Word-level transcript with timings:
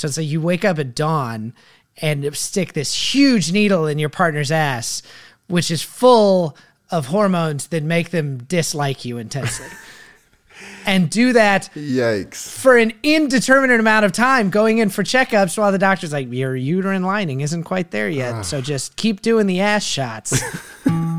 So 0.00 0.08
it's 0.08 0.16
like 0.16 0.26
you 0.26 0.40
wake 0.40 0.64
up 0.64 0.78
at 0.78 0.94
dawn 0.94 1.52
and 1.98 2.34
stick 2.36 2.72
this 2.72 3.14
huge 3.14 3.52
needle 3.52 3.86
in 3.86 3.98
your 3.98 4.08
partner's 4.08 4.50
ass, 4.50 5.02
which 5.48 5.70
is 5.70 5.82
full 5.82 6.56
of 6.90 7.06
hormones 7.06 7.68
that 7.68 7.82
make 7.82 8.10
them 8.10 8.38
dislike 8.44 9.04
you 9.04 9.18
intensely. 9.18 9.66
and 10.86 11.10
do 11.10 11.32
that 11.32 11.70
Yikes. 11.74 12.48
for 12.48 12.76
an 12.76 12.92
indeterminate 13.02 13.80
amount 13.80 14.04
of 14.04 14.12
time 14.12 14.50
going 14.50 14.78
in 14.78 14.90
for 14.90 15.02
checkups 15.02 15.56
while 15.56 15.72
the 15.72 15.78
doctor's 15.78 16.12
like 16.12 16.30
your 16.32 16.56
uterine 16.56 17.02
lining 17.02 17.40
isn't 17.40 17.64
quite 17.64 17.90
there 17.90 18.08
yet 18.10 18.42
so 18.42 18.60
just 18.60 18.94
keep 18.96 19.22
doing 19.22 19.46
the 19.46 19.60
ass 19.60 19.84
shots 19.84 20.42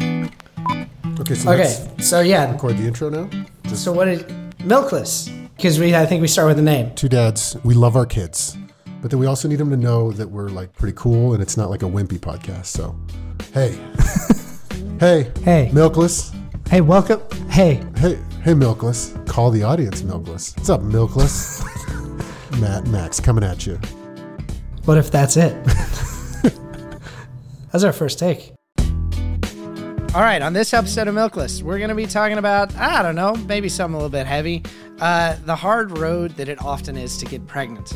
Okay, 1.19 1.35
so 1.35 1.51
okay 1.51 1.63
let's 1.63 2.09
so 2.09 2.21
yeah 2.21 2.51
record 2.51 2.77
the 2.77 2.83
intro 2.83 3.09
now. 3.09 3.29
Just 3.63 3.83
so 3.83 3.91
what 3.91 4.07
is 4.07 4.23
milkless 4.59 5.29
because 5.55 5.79
we 5.79 5.95
i 5.95 6.05
think 6.05 6.21
we 6.21 6.27
start 6.27 6.47
with 6.47 6.57
the 6.57 6.63
name 6.63 6.93
two 6.95 7.07
dads. 7.07 7.55
We 7.63 7.75
love 7.75 7.95
our 7.95 8.07
kids, 8.07 8.57
but 9.01 9.09
then 9.09 9.19
we 9.19 9.25
also 9.25 9.47
need 9.47 9.55
them 9.57 9.69
to 9.71 9.77
know 9.77 10.11
that 10.11 10.29
we're 10.29 10.49
like 10.49 10.73
pretty 10.73 10.95
cool 10.95 11.33
and 11.33 11.41
it's 11.41 11.57
not 11.57 11.69
like 11.69 11.81
a 11.81 11.85
wimpy 11.87 12.19
podcast. 12.19 12.67
So, 12.67 12.95
hey, 13.53 13.71
hey, 14.99 15.31
Hey. 15.43 15.69
milkless. 15.73 16.33
hey 16.69 16.81
welcome 16.81 17.21
hey 17.49 17.83
Hey, 17.97 18.19
hey, 18.43 18.53
milkless. 18.53 19.13
Call 19.27 19.49
the 19.51 19.63
audience, 19.63 20.01
milkless. 20.03 20.55
What's 20.57 20.69
up, 20.69 20.81
milkless? 20.81 21.63
Matt, 22.59 22.85
Max, 22.87 23.19
coming 23.19 23.43
at 23.43 23.65
you. 23.65 23.79
what 24.85 24.97
if 24.97 25.09
that's 25.11 25.37
it 25.37 25.55
that's 27.71 27.83
our 27.83 27.93
first 27.93 28.19
take 28.19 28.53
all 30.13 30.21
right 30.21 30.41
on 30.41 30.51
this 30.53 30.73
episode 30.73 31.07
of 31.07 31.15
milkless 31.15 31.63
we're 31.63 31.77
going 31.77 31.89
to 31.89 31.95
be 31.95 32.05
talking 32.05 32.37
about 32.37 32.75
i 32.75 33.01
don't 33.01 33.15
know 33.15 33.33
maybe 33.47 33.69
something 33.69 33.95
a 33.95 33.97
little 33.97 34.09
bit 34.09 34.27
heavy 34.27 34.61
uh, 34.99 35.35
the 35.45 35.55
hard 35.55 35.97
road 35.97 36.31
that 36.31 36.49
it 36.49 36.61
often 36.63 36.97
is 36.97 37.17
to 37.17 37.25
get 37.25 37.45
pregnant 37.47 37.93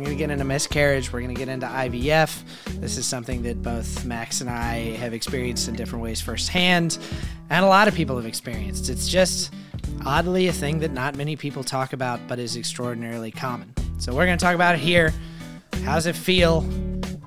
we're 0.00 0.06
going 0.06 0.16
to 0.16 0.24
get 0.24 0.30
into 0.30 0.44
miscarriage 0.44 1.12
we're 1.12 1.20
going 1.20 1.34
to 1.34 1.38
get 1.38 1.48
into 1.48 1.66
ivf 1.66 2.42
this 2.80 2.96
is 2.96 3.06
something 3.06 3.42
that 3.42 3.62
both 3.62 4.04
max 4.04 4.40
and 4.40 4.50
i 4.50 4.96
have 4.96 5.14
experienced 5.14 5.68
in 5.68 5.74
different 5.74 6.02
ways 6.02 6.20
firsthand 6.20 6.98
and 7.50 7.64
a 7.64 7.68
lot 7.68 7.88
of 7.88 7.94
people 7.94 8.16
have 8.16 8.26
experienced. 8.26 8.88
It's 8.88 9.08
just 9.08 9.52
oddly 10.06 10.46
a 10.46 10.52
thing 10.52 10.78
that 10.78 10.92
not 10.92 11.16
many 11.16 11.36
people 11.36 11.64
talk 11.64 11.92
about 11.92 12.20
but 12.28 12.38
is 12.38 12.56
extraordinarily 12.56 13.32
common. 13.32 13.74
So 13.98 14.14
we're 14.14 14.24
going 14.24 14.38
to 14.38 14.42
talk 14.44 14.54
about 14.54 14.76
it 14.76 14.80
here. 14.80 15.12
How's 15.84 16.06
it 16.06 16.16
feel? 16.16 16.66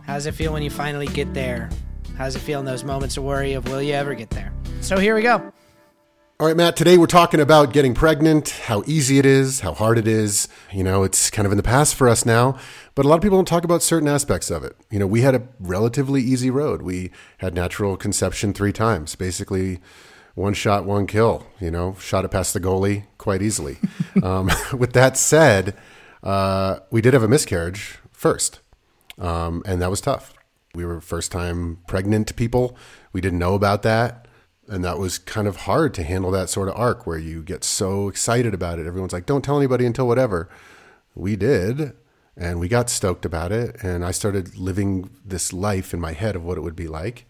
How's 0.06 0.26
it 0.26 0.34
feel 0.34 0.54
when 0.54 0.64
you 0.64 0.70
finally 0.70 1.08
get 1.08 1.34
there? 1.34 1.70
How's 2.18 2.36
it 2.36 2.40
feel 2.40 2.60
in 2.60 2.66
those 2.66 2.84
moments 2.84 3.18
of 3.18 3.24
worry 3.24 3.54
of 3.54 3.68
will 3.68 3.82
you 3.82 3.94
ever 3.94 4.16
get 4.16 4.30
there? 4.30 4.54
So 4.82 4.98
here 4.98 5.14
we 5.14 5.22
go 5.22 5.54
All 6.44 6.48
right, 6.48 6.58
Matt, 6.58 6.76
today 6.76 6.98
we're 6.98 7.06
talking 7.06 7.40
about 7.40 7.72
getting 7.72 7.94
pregnant, 7.94 8.50
how 8.50 8.84
easy 8.86 9.18
it 9.18 9.26
is, 9.26 9.62
how 9.62 9.74
hard 9.74 9.98
it 9.98 10.10
is. 10.10 10.50
You 10.74 10.84
know, 10.84 11.04
it's 11.04 11.30
kind 11.30 11.46
of 11.46 11.54
in 11.54 11.56
the 11.56 11.64
past 11.64 11.96
for 11.96 12.10
us 12.10 12.26
now, 12.26 12.58
but 12.96 13.06
a 13.06 13.08
lot 13.08 13.16
of 13.16 13.22
people 13.22 13.38
don't 13.38 13.48
talk 13.48 13.64
about 13.64 13.82
certain 13.82 14.10
aspects 14.10 14.52
of 14.52 14.62
it. 14.66 14.76
You 14.92 15.00
know, 15.00 15.08
we 15.08 15.22
had 15.22 15.36
a 15.36 15.48
relatively 15.58 16.22
easy 16.22 16.50
road. 16.50 16.82
We 16.82 17.12
had 17.38 17.54
natural 17.54 17.96
conception 17.96 18.52
three 18.52 18.74
times, 18.74 19.16
basically 19.16 19.80
one 20.36 20.54
shot, 20.54 20.84
one 20.84 21.08
kill, 21.08 21.48
you 21.62 21.72
know, 21.72 21.96
shot 21.98 22.26
it 22.26 22.32
past 22.32 22.54
the 22.54 22.60
goalie 22.60 23.06
quite 23.18 23.42
easily. 23.42 23.78
um, 24.22 24.52
with 24.78 24.92
that 24.92 25.16
said, 25.16 25.78
uh, 26.24 26.80
we 26.92 27.00
did 27.00 27.14
have 27.14 27.24
a 27.24 27.30
miscarriage 27.30 28.00
first, 28.12 28.60
um, 29.18 29.64
and 29.66 29.82
that 29.82 29.90
was 29.90 30.02
tough. 30.02 30.34
We 30.76 30.84
were 30.84 31.00
first 31.00 31.32
time 31.32 31.78
pregnant 31.88 32.36
people. 32.36 32.76
We 33.14 33.22
didn't 33.22 33.40
know 33.40 33.54
about 33.54 33.84
that. 33.84 34.28
And 34.68 34.84
that 34.84 34.98
was 34.98 35.18
kind 35.18 35.48
of 35.48 35.58
hard 35.58 35.94
to 35.96 36.04
handle 36.04 36.32
that 36.32 36.50
sort 36.50 36.70
of 36.70 36.76
arc 36.76 37.06
where 37.06 37.18
you 37.18 37.44
get 37.44 37.64
so 37.64 38.08
excited 38.08 38.54
about 38.54 38.80
it. 38.80 38.88
Everyone's 38.88 39.14
like, 39.14 39.26
don't 39.26 39.44
tell 39.44 39.58
anybody 39.58 39.86
until 39.86 40.08
whatever. 40.08 40.50
We 41.16 41.36
did. 41.36 41.94
And 42.36 42.60
we 42.60 42.68
got 42.68 42.90
stoked 42.90 43.26
about 43.26 43.52
it. 43.52 43.76
And 43.84 44.04
I 44.06 44.12
started 44.12 44.58
living 44.58 45.10
this 45.24 45.54
life 45.54 45.94
in 45.94 46.00
my 46.00 46.14
head 46.14 46.36
of 46.36 46.44
what 46.44 46.58
it 46.58 46.62
would 46.62 46.76
be 46.76 46.88
like. 46.88 47.28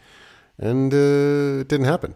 And 0.57 0.93
uh, 0.93 1.61
it 1.61 1.67
didn't 1.67 1.85
happen. 1.85 2.15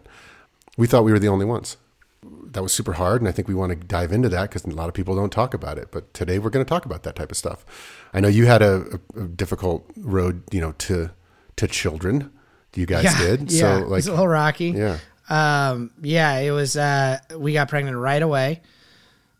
We 0.76 0.86
thought 0.86 1.04
we 1.04 1.12
were 1.12 1.18
the 1.18 1.28
only 1.28 1.44
ones. 1.44 1.76
That 2.22 2.62
was 2.62 2.72
super 2.72 2.94
hard. 2.94 3.20
And 3.20 3.28
I 3.28 3.32
think 3.32 3.48
we 3.48 3.54
want 3.54 3.70
to 3.70 3.76
dive 3.76 4.12
into 4.12 4.28
that 4.30 4.50
because 4.50 4.64
a 4.64 4.70
lot 4.70 4.88
of 4.88 4.94
people 4.94 5.16
don't 5.16 5.32
talk 5.32 5.52
about 5.52 5.78
it. 5.78 5.88
But 5.90 6.14
today 6.14 6.38
we're 6.38 6.50
going 6.50 6.64
to 6.64 6.68
talk 6.68 6.86
about 6.86 7.02
that 7.02 7.16
type 7.16 7.30
of 7.30 7.36
stuff. 7.36 7.66
I 8.14 8.20
know 8.20 8.28
you 8.28 8.46
had 8.46 8.62
a, 8.62 9.00
a, 9.16 9.22
difficult 9.24 9.90
road, 9.96 10.42
you 10.50 10.60
know, 10.60 10.72
to, 10.78 11.10
to 11.56 11.66
children. 11.66 12.32
You 12.74 12.86
guys 12.86 13.12
did. 13.16 13.50
yeah 13.50 13.60
So, 13.60 13.76
it 13.78 13.80
like, 13.82 13.90
was 13.90 14.06
a 14.06 14.12
little 14.12 14.28
rocky 14.28 14.70
yeah. 14.70 14.98
Um, 15.28 15.90
yeah, 16.02 16.38
it 16.38 16.50
was. 16.50 16.76
Uh, 16.76 17.18
we 17.36 17.52
got 17.52 17.68
pregnant 17.68 17.96
right 17.96 18.22
away. 18.22 18.60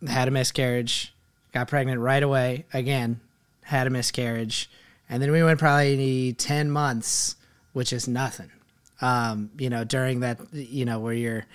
Had 0.07 0.29
a 0.29 0.31
miscarriage. 0.31 1.15
Got 1.53 1.69
pregnant 1.69 2.01
right 2.01 2.23
away 2.23 2.67
again. 2.73 3.21
Had 3.63 3.87
a 3.87 3.91
miscarriage, 3.91 4.71
and 5.09 5.23
then 5.23 5.33
we 5.33 5.43
went 5.43 5.59
probably 5.59 6.35
ten 6.35 6.71
months, 6.71 7.37
which 7.73 7.93
is 7.93 8.07
nothing. 8.07 8.51
Um, 9.01 9.51
you 9.59 9.71
know, 9.71 9.85
during 9.85 10.21
that, 10.21 10.41
you 10.53 10.85
know, 10.85 10.99
where 10.99 11.15
you're. 11.15 11.47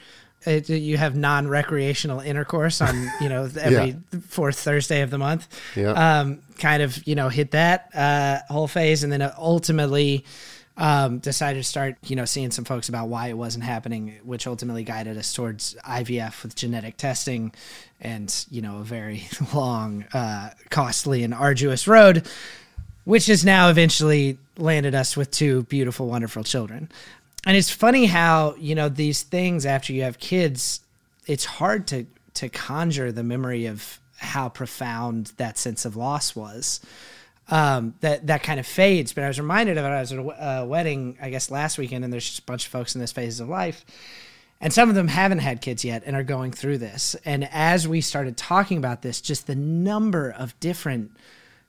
It, 0.46 0.70
you 0.70 0.98
have 0.98 1.16
non-recreational 1.16 2.20
intercourse 2.20 2.82
on 2.82 3.10
you 3.22 3.30
know 3.30 3.50
every 3.62 3.96
fourth 4.28 4.60
Thursday 4.60 5.00
of 5.00 5.10
the 5.10 5.18
month. 5.18 5.48
Yeah. 5.74 5.92
Um, 5.92 6.42
kind 6.58 6.84
of 6.84 7.08
you 7.08 7.16
know 7.16 7.30
hit 7.30 7.52
that 7.52 7.90
uh, 7.96 8.40
whole 8.52 8.68
phase, 8.68 9.04
and 9.04 9.14
then 9.14 9.22
ultimately 9.38 10.26
um, 10.78 11.20
decided 11.20 11.60
to 11.60 11.64
start, 11.64 11.98
you 12.04 12.16
know, 12.16 12.26
seeing 12.26 12.52
some 12.52 12.66
folks 12.66 12.90
about 12.90 13.08
why 13.08 13.28
it 13.28 13.38
wasn't 13.38 13.64
happening, 13.64 14.20
which 14.24 14.48
ultimately 14.48 14.84
guided 14.84 15.18
us 15.18 15.34
towards 15.34 15.76
IVF 15.86 16.42
with 16.42 16.56
genetic 16.56 16.98
testing 16.98 17.54
and, 18.02 18.46
you 18.50 18.62
know, 18.62 18.80
a 18.80 18.84
very 18.84 19.28
long, 19.54 20.06
uh, 20.14 20.50
costly, 20.70 21.24
and 21.24 21.34
arduous 21.34 21.88
road, 21.88 22.28
which 23.06 23.28
has 23.28 23.46
now 23.46 23.70
eventually 23.70 24.38
landed 24.58 24.96
us 24.96 25.16
with 25.16 25.30
two 25.30 25.64
beautiful, 25.64 26.08
wonderful 26.08 26.44
children. 26.44 26.90
And 27.46 27.56
it's 27.56 27.70
funny 27.70 28.06
how, 28.06 28.56
you 28.58 28.74
know, 28.74 28.90
these 28.90 29.22
things 29.22 29.66
after 29.66 29.94
you 29.94 30.04
have 30.04 30.18
kids, 30.18 30.80
it's 31.28 31.46
hard 31.46 31.88
to, 31.88 32.06
to 32.36 32.50
conjure 32.50 33.12
the 33.12 33.24
memory 33.24 33.68
of 33.68 34.00
how 34.18 34.50
profound 34.50 35.34
that 35.38 35.58
sense 35.58 35.86
of 35.86 35.96
loss 35.96 36.36
was 36.36 36.80
um, 37.50 37.96
that 38.02 38.28
that 38.28 38.44
kind 38.44 38.60
of 38.60 38.66
fades. 38.66 39.14
But 39.14 39.24
I 39.24 39.28
was 39.28 39.40
reminded 39.40 39.78
of 39.78 39.86
it. 39.86 39.90
I 39.90 40.00
was 40.00 40.12
at 40.12 40.20
a 40.20 40.24
uh, 40.24 40.66
wedding, 40.66 41.18
I 41.22 41.30
guess, 41.30 41.52
last 41.52 41.78
weekend, 41.78 42.04
and 42.04 42.12
there's 42.14 42.28
just 42.28 42.40
a 42.40 42.44
bunch 42.44 42.66
of 42.66 42.72
folks 42.72 42.96
in 42.96 43.02
this 43.02 43.12
phase 43.12 43.40
of 43.40 43.50
life, 43.50 43.86
and 44.62 44.72
some 44.72 44.90
of 44.90 44.96
them 44.96 45.08
haven't 45.10 45.40
had 45.40 45.62
kids 45.62 45.84
yet 45.84 46.04
and 46.06 46.16
are 46.16 46.24
going 46.24 46.52
through 46.52 46.78
this. 46.78 47.16
And 47.26 47.48
as 47.52 47.88
we 47.88 48.02
started 48.02 48.38
talking 48.38 48.78
about 48.78 49.02
this, 49.02 49.22
just 49.22 49.48
the 49.48 49.56
number 49.56 50.30
of 50.30 50.58
different 50.60 51.12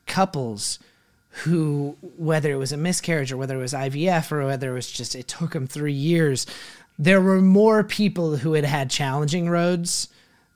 couples 0.06 0.78
who, 1.42 1.96
whether 2.16 2.52
it 2.52 2.56
was 2.56 2.72
a 2.72 2.76
miscarriage 2.76 3.32
or 3.32 3.36
whether 3.36 3.56
it 3.56 3.60
was 3.60 3.72
IVF 3.72 4.30
or 4.30 4.46
whether 4.46 4.70
it 4.70 4.74
was 4.74 4.90
just 4.90 5.16
it 5.16 5.26
took 5.26 5.52
them 5.52 5.66
three 5.66 5.92
years, 5.92 6.46
there 6.98 7.20
were 7.20 7.40
more 7.40 7.82
people 7.82 8.36
who 8.36 8.52
had 8.52 8.64
had 8.64 8.90
challenging 8.90 9.48
roads 9.48 10.08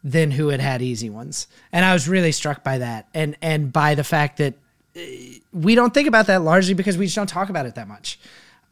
than 0.04 0.30
who 0.30 0.48
had 0.48 0.60
had 0.60 0.80
easy 0.80 1.10
ones. 1.10 1.48
And 1.72 1.84
I 1.84 1.92
was 1.92 2.08
really 2.08 2.32
struck 2.32 2.62
by 2.62 2.78
that, 2.78 3.08
and 3.12 3.36
and 3.42 3.72
by 3.72 3.96
the 3.96 4.04
fact 4.04 4.36
that 4.36 4.54
we 5.52 5.74
don't 5.74 5.94
think 5.94 6.08
about 6.08 6.26
that 6.26 6.42
largely 6.42 6.74
because 6.74 6.98
we 6.98 7.06
just 7.06 7.16
don't 7.16 7.28
talk 7.28 7.48
about 7.48 7.66
it 7.66 7.74
that 7.74 7.88
much. 7.88 8.18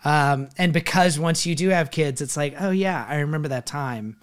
Um, 0.05 0.49
and 0.59 0.73
because 0.73 1.19
once 1.19 1.47
you 1.47 1.55
do 1.55 1.71
have 1.71 1.91
kids, 1.91 2.21
it's 2.21 2.37
like, 2.37 2.55
oh 2.61 2.71
yeah, 2.71 3.05
I 3.09 3.17
remember 3.17 3.49
that 3.49 3.67
time 3.67 4.17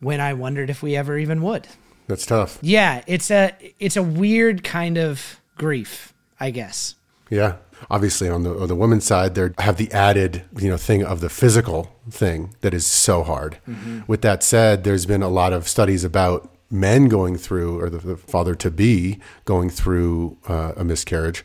when 0.00 0.20
I 0.20 0.32
wondered 0.34 0.70
if 0.70 0.82
we 0.82 0.96
ever 0.96 1.18
even 1.18 1.42
would. 1.42 1.68
That's 2.08 2.26
tough. 2.26 2.58
Yeah, 2.60 3.02
it's 3.06 3.30
a 3.30 3.54
it's 3.78 3.96
a 3.96 4.02
weird 4.02 4.64
kind 4.64 4.98
of 4.98 5.40
grief, 5.56 6.12
I 6.40 6.50
guess. 6.50 6.96
Yeah. 7.28 7.56
Obviously, 7.88 8.28
on 8.28 8.42
the 8.42 8.58
on 8.58 8.68
the 8.68 8.74
women's 8.74 9.04
side, 9.04 9.34
they 9.34 9.50
have 9.58 9.76
the 9.76 9.90
added 9.92 10.42
you 10.58 10.68
know 10.68 10.76
thing 10.76 11.04
of 11.04 11.20
the 11.20 11.28
physical 11.30 11.94
thing 12.10 12.54
that 12.60 12.74
is 12.74 12.84
so 12.84 13.22
hard. 13.22 13.58
With 14.06 14.22
that 14.22 14.42
said, 14.42 14.84
there's 14.84 15.06
been 15.06 15.22
a 15.22 15.28
lot 15.28 15.52
of 15.52 15.68
studies 15.68 16.04
about 16.04 16.52
men 16.70 17.08
going 17.08 17.36
through, 17.36 17.80
or 17.80 17.90
the, 17.90 17.98
the 17.98 18.16
father 18.16 18.54
to 18.54 18.70
be 18.70 19.18
going 19.44 19.70
through 19.70 20.38
uh, 20.48 20.72
a 20.76 20.84
miscarriage. 20.84 21.44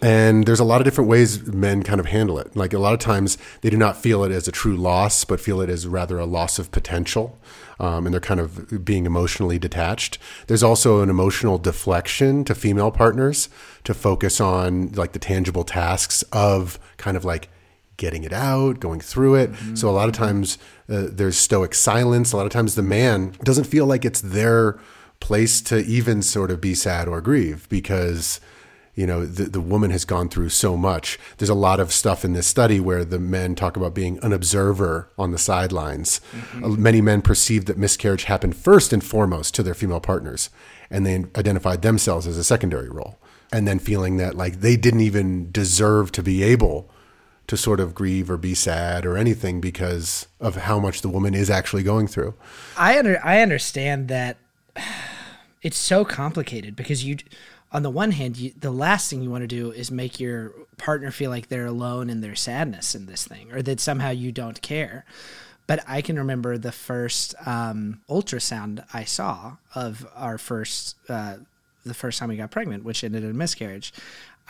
And 0.00 0.46
there's 0.46 0.60
a 0.60 0.64
lot 0.64 0.80
of 0.80 0.84
different 0.84 1.10
ways 1.10 1.46
men 1.46 1.82
kind 1.82 1.98
of 1.98 2.06
handle 2.06 2.38
it. 2.38 2.54
Like 2.54 2.72
a 2.72 2.78
lot 2.78 2.92
of 2.92 3.00
times, 3.00 3.36
they 3.62 3.70
do 3.70 3.76
not 3.76 3.96
feel 3.96 4.22
it 4.22 4.30
as 4.30 4.46
a 4.46 4.52
true 4.52 4.76
loss, 4.76 5.24
but 5.24 5.40
feel 5.40 5.60
it 5.60 5.68
as 5.68 5.86
rather 5.86 6.18
a 6.18 6.26
loss 6.26 6.58
of 6.58 6.70
potential. 6.70 7.36
Um, 7.80 8.06
and 8.06 8.12
they're 8.12 8.20
kind 8.20 8.40
of 8.40 8.84
being 8.84 9.06
emotionally 9.06 9.58
detached. 9.58 10.18
There's 10.46 10.62
also 10.62 11.00
an 11.02 11.10
emotional 11.10 11.58
deflection 11.58 12.44
to 12.44 12.54
female 12.54 12.90
partners 12.90 13.48
to 13.84 13.94
focus 13.94 14.40
on 14.40 14.92
like 14.92 15.12
the 15.12 15.18
tangible 15.18 15.64
tasks 15.64 16.22
of 16.32 16.78
kind 16.96 17.16
of 17.16 17.24
like 17.24 17.48
getting 17.96 18.24
it 18.24 18.32
out, 18.32 18.80
going 18.80 19.00
through 19.00 19.36
it. 19.36 19.50
So 19.74 19.88
a 19.88 19.92
lot 19.92 20.08
of 20.08 20.14
times 20.14 20.58
uh, 20.88 21.06
there's 21.10 21.36
stoic 21.36 21.74
silence. 21.74 22.32
A 22.32 22.36
lot 22.36 22.46
of 22.46 22.52
times 22.52 22.74
the 22.74 22.82
man 22.82 23.34
doesn't 23.42 23.64
feel 23.64 23.86
like 23.86 24.04
it's 24.04 24.20
their 24.20 24.78
place 25.20 25.60
to 25.62 25.78
even 25.80 26.22
sort 26.22 26.50
of 26.50 26.60
be 26.60 26.74
sad 26.74 27.08
or 27.08 27.20
grieve 27.20 27.68
because 27.68 28.40
you 28.94 29.06
know 29.06 29.26
the, 29.26 29.44
the 29.44 29.60
woman 29.60 29.90
has 29.90 30.04
gone 30.04 30.28
through 30.28 30.48
so 30.48 30.76
much. 30.76 31.18
There's 31.36 31.48
a 31.48 31.54
lot 31.54 31.80
of 31.80 31.92
stuff 31.92 32.24
in 32.24 32.32
this 32.32 32.46
study 32.46 32.80
where 32.80 33.04
the 33.04 33.18
men 33.18 33.54
talk 33.54 33.76
about 33.76 33.94
being 33.94 34.18
an 34.22 34.32
observer 34.32 35.08
on 35.18 35.30
the 35.30 35.38
sidelines. 35.38 36.20
Uh, 36.62 36.68
many 36.68 37.00
men 37.00 37.22
perceived 37.22 37.66
that 37.66 37.78
miscarriage 37.78 38.24
happened 38.24 38.56
first 38.56 38.92
and 38.92 39.04
foremost 39.04 39.54
to 39.54 39.62
their 39.62 39.74
female 39.74 40.00
partners 40.00 40.50
and 40.90 41.04
they 41.04 41.24
identified 41.36 41.82
themselves 41.82 42.26
as 42.26 42.36
a 42.36 42.44
secondary 42.44 42.88
role. 42.88 43.18
And 43.52 43.66
then 43.66 43.78
feeling 43.78 44.18
that 44.18 44.34
like 44.34 44.60
they 44.60 44.76
didn't 44.76 45.00
even 45.00 45.50
deserve 45.50 46.12
to 46.12 46.22
be 46.22 46.42
able 46.42 46.90
to 47.48 47.56
sort 47.56 47.80
of 47.80 47.94
grieve 47.94 48.30
or 48.30 48.36
be 48.36 48.54
sad 48.54 49.04
or 49.04 49.16
anything 49.16 49.60
because 49.60 50.28
of 50.38 50.54
how 50.54 50.78
much 50.78 51.00
the 51.00 51.08
woman 51.08 51.34
is 51.34 51.50
actually 51.50 51.82
going 51.82 52.06
through. 52.06 52.34
I 52.76 52.98
under 52.98 53.20
I 53.24 53.40
understand 53.40 54.08
that 54.08 54.36
it's 55.62 55.78
so 55.78 56.04
complicated 56.04 56.76
because 56.76 57.04
you 57.04 57.16
on 57.72 57.82
the 57.82 57.90
one 57.90 58.12
hand 58.12 58.36
you, 58.36 58.52
the 58.58 58.70
last 58.70 59.10
thing 59.10 59.22
you 59.22 59.30
want 59.30 59.42
to 59.42 59.48
do 59.48 59.72
is 59.72 59.90
make 59.90 60.20
your 60.20 60.52
partner 60.76 61.10
feel 61.10 61.30
like 61.30 61.48
they're 61.48 61.66
alone 61.66 62.08
in 62.08 62.20
their 62.20 62.36
sadness 62.36 62.94
in 62.94 63.06
this 63.06 63.26
thing 63.26 63.50
or 63.52 63.62
that 63.62 63.80
somehow 63.80 64.10
you 64.10 64.30
don't 64.30 64.62
care. 64.62 65.04
But 65.66 65.84
I 65.86 66.00
can 66.00 66.18
remember 66.18 66.56
the 66.56 66.72
first 66.72 67.34
um, 67.44 68.00
ultrasound 68.08 68.84
I 68.94 69.04
saw 69.04 69.56
of 69.74 70.06
our 70.14 70.38
first 70.38 70.96
uh, 71.08 71.36
the 71.84 71.94
first 71.94 72.18
time 72.18 72.28
we 72.28 72.36
got 72.36 72.50
pregnant, 72.50 72.84
which 72.84 73.02
ended 73.02 73.24
in 73.24 73.38
miscarriage. 73.38 73.94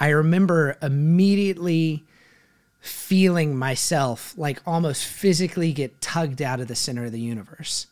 I 0.00 0.09
remember 0.09 0.77
immediately 0.83 2.05
feeling 2.81 3.57
myself 3.57 4.35
like 4.37 4.61
almost 4.67 5.05
physically 5.05 5.73
get 5.73 6.01
tugged 6.01 6.41
out 6.41 6.61
of 6.61 6.69
the 6.69 6.75
center 6.75 7.05
of 7.05 7.13
the 7.13 7.21
universe. 7.21 7.87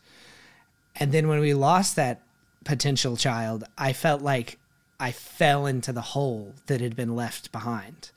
And 0.94 1.12
then 1.12 1.28
when 1.28 1.40
we 1.40 1.54
lost 1.54 1.96
that 1.96 2.22
potential 2.64 3.16
child, 3.16 3.64
I 3.76 3.92
felt 3.92 4.22
like 4.22 4.58
I 4.98 5.12
fell 5.12 5.66
into 5.66 5.92
the 5.92 6.00
hole 6.00 6.54
that 6.66 6.80
had 6.80 6.96
been 6.96 7.14
left 7.14 7.52
behind. 7.52 8.10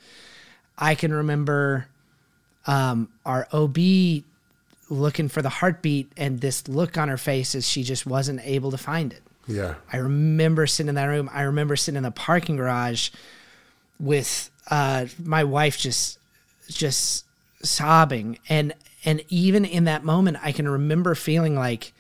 I 0.78 0.96
can 0.96 1.14
remember 1.14 1.88
um, 2.66 3.10
our 3.26 3.48
OB 3.52 3.78
looking 4.90 5.28
for 5.28 5.42
the 5.42 5.50
heartbeat 5.50 6.12
and 6.18 6.40
this 6.40 6.68
look 6.68 6.98
on 6.98 7.10
her 7.10 7.18
face 7.18 7.54
as 7.54 7.68
she 7.68 7.84
just 7.84 8.06
wasn't 8.06 8.42
able 8.44 8.72
to 8.72 8.78
find 8.78 9.12
it. 9.12 9.22
Yeah. 9.48 9.76
I 9.92 9.98
remember 9.98 10.68
sitting 10.68 10.90
in 10.90 10.96
that 10.96 11.06
room. 11.06 11.30
I 11.34 11.42
remember 11.44 11.76
sitting 11.76 11.98
in 11.98 12.04
the 12.04 12.12
parking 12.12 12.56
garage 12.56 13.10
with 14.00 14.50
uh, 14.70 15.08
my 15.24 15.44
wife 15.44 15.78
just 15.78 16.19
just 16.70 17.26
sobbing. 17.64 18.40
And 18.48 18.74
and 19.06 19.24
even 19.30 19.66
in 19.66 19.86
that 19.86 20.04
moment 20.04 20.38
I 20.42 20.52
can 20.52 20.68
remember 20.68 21.16
feeling 21.16 21.56
like 21.56 21.94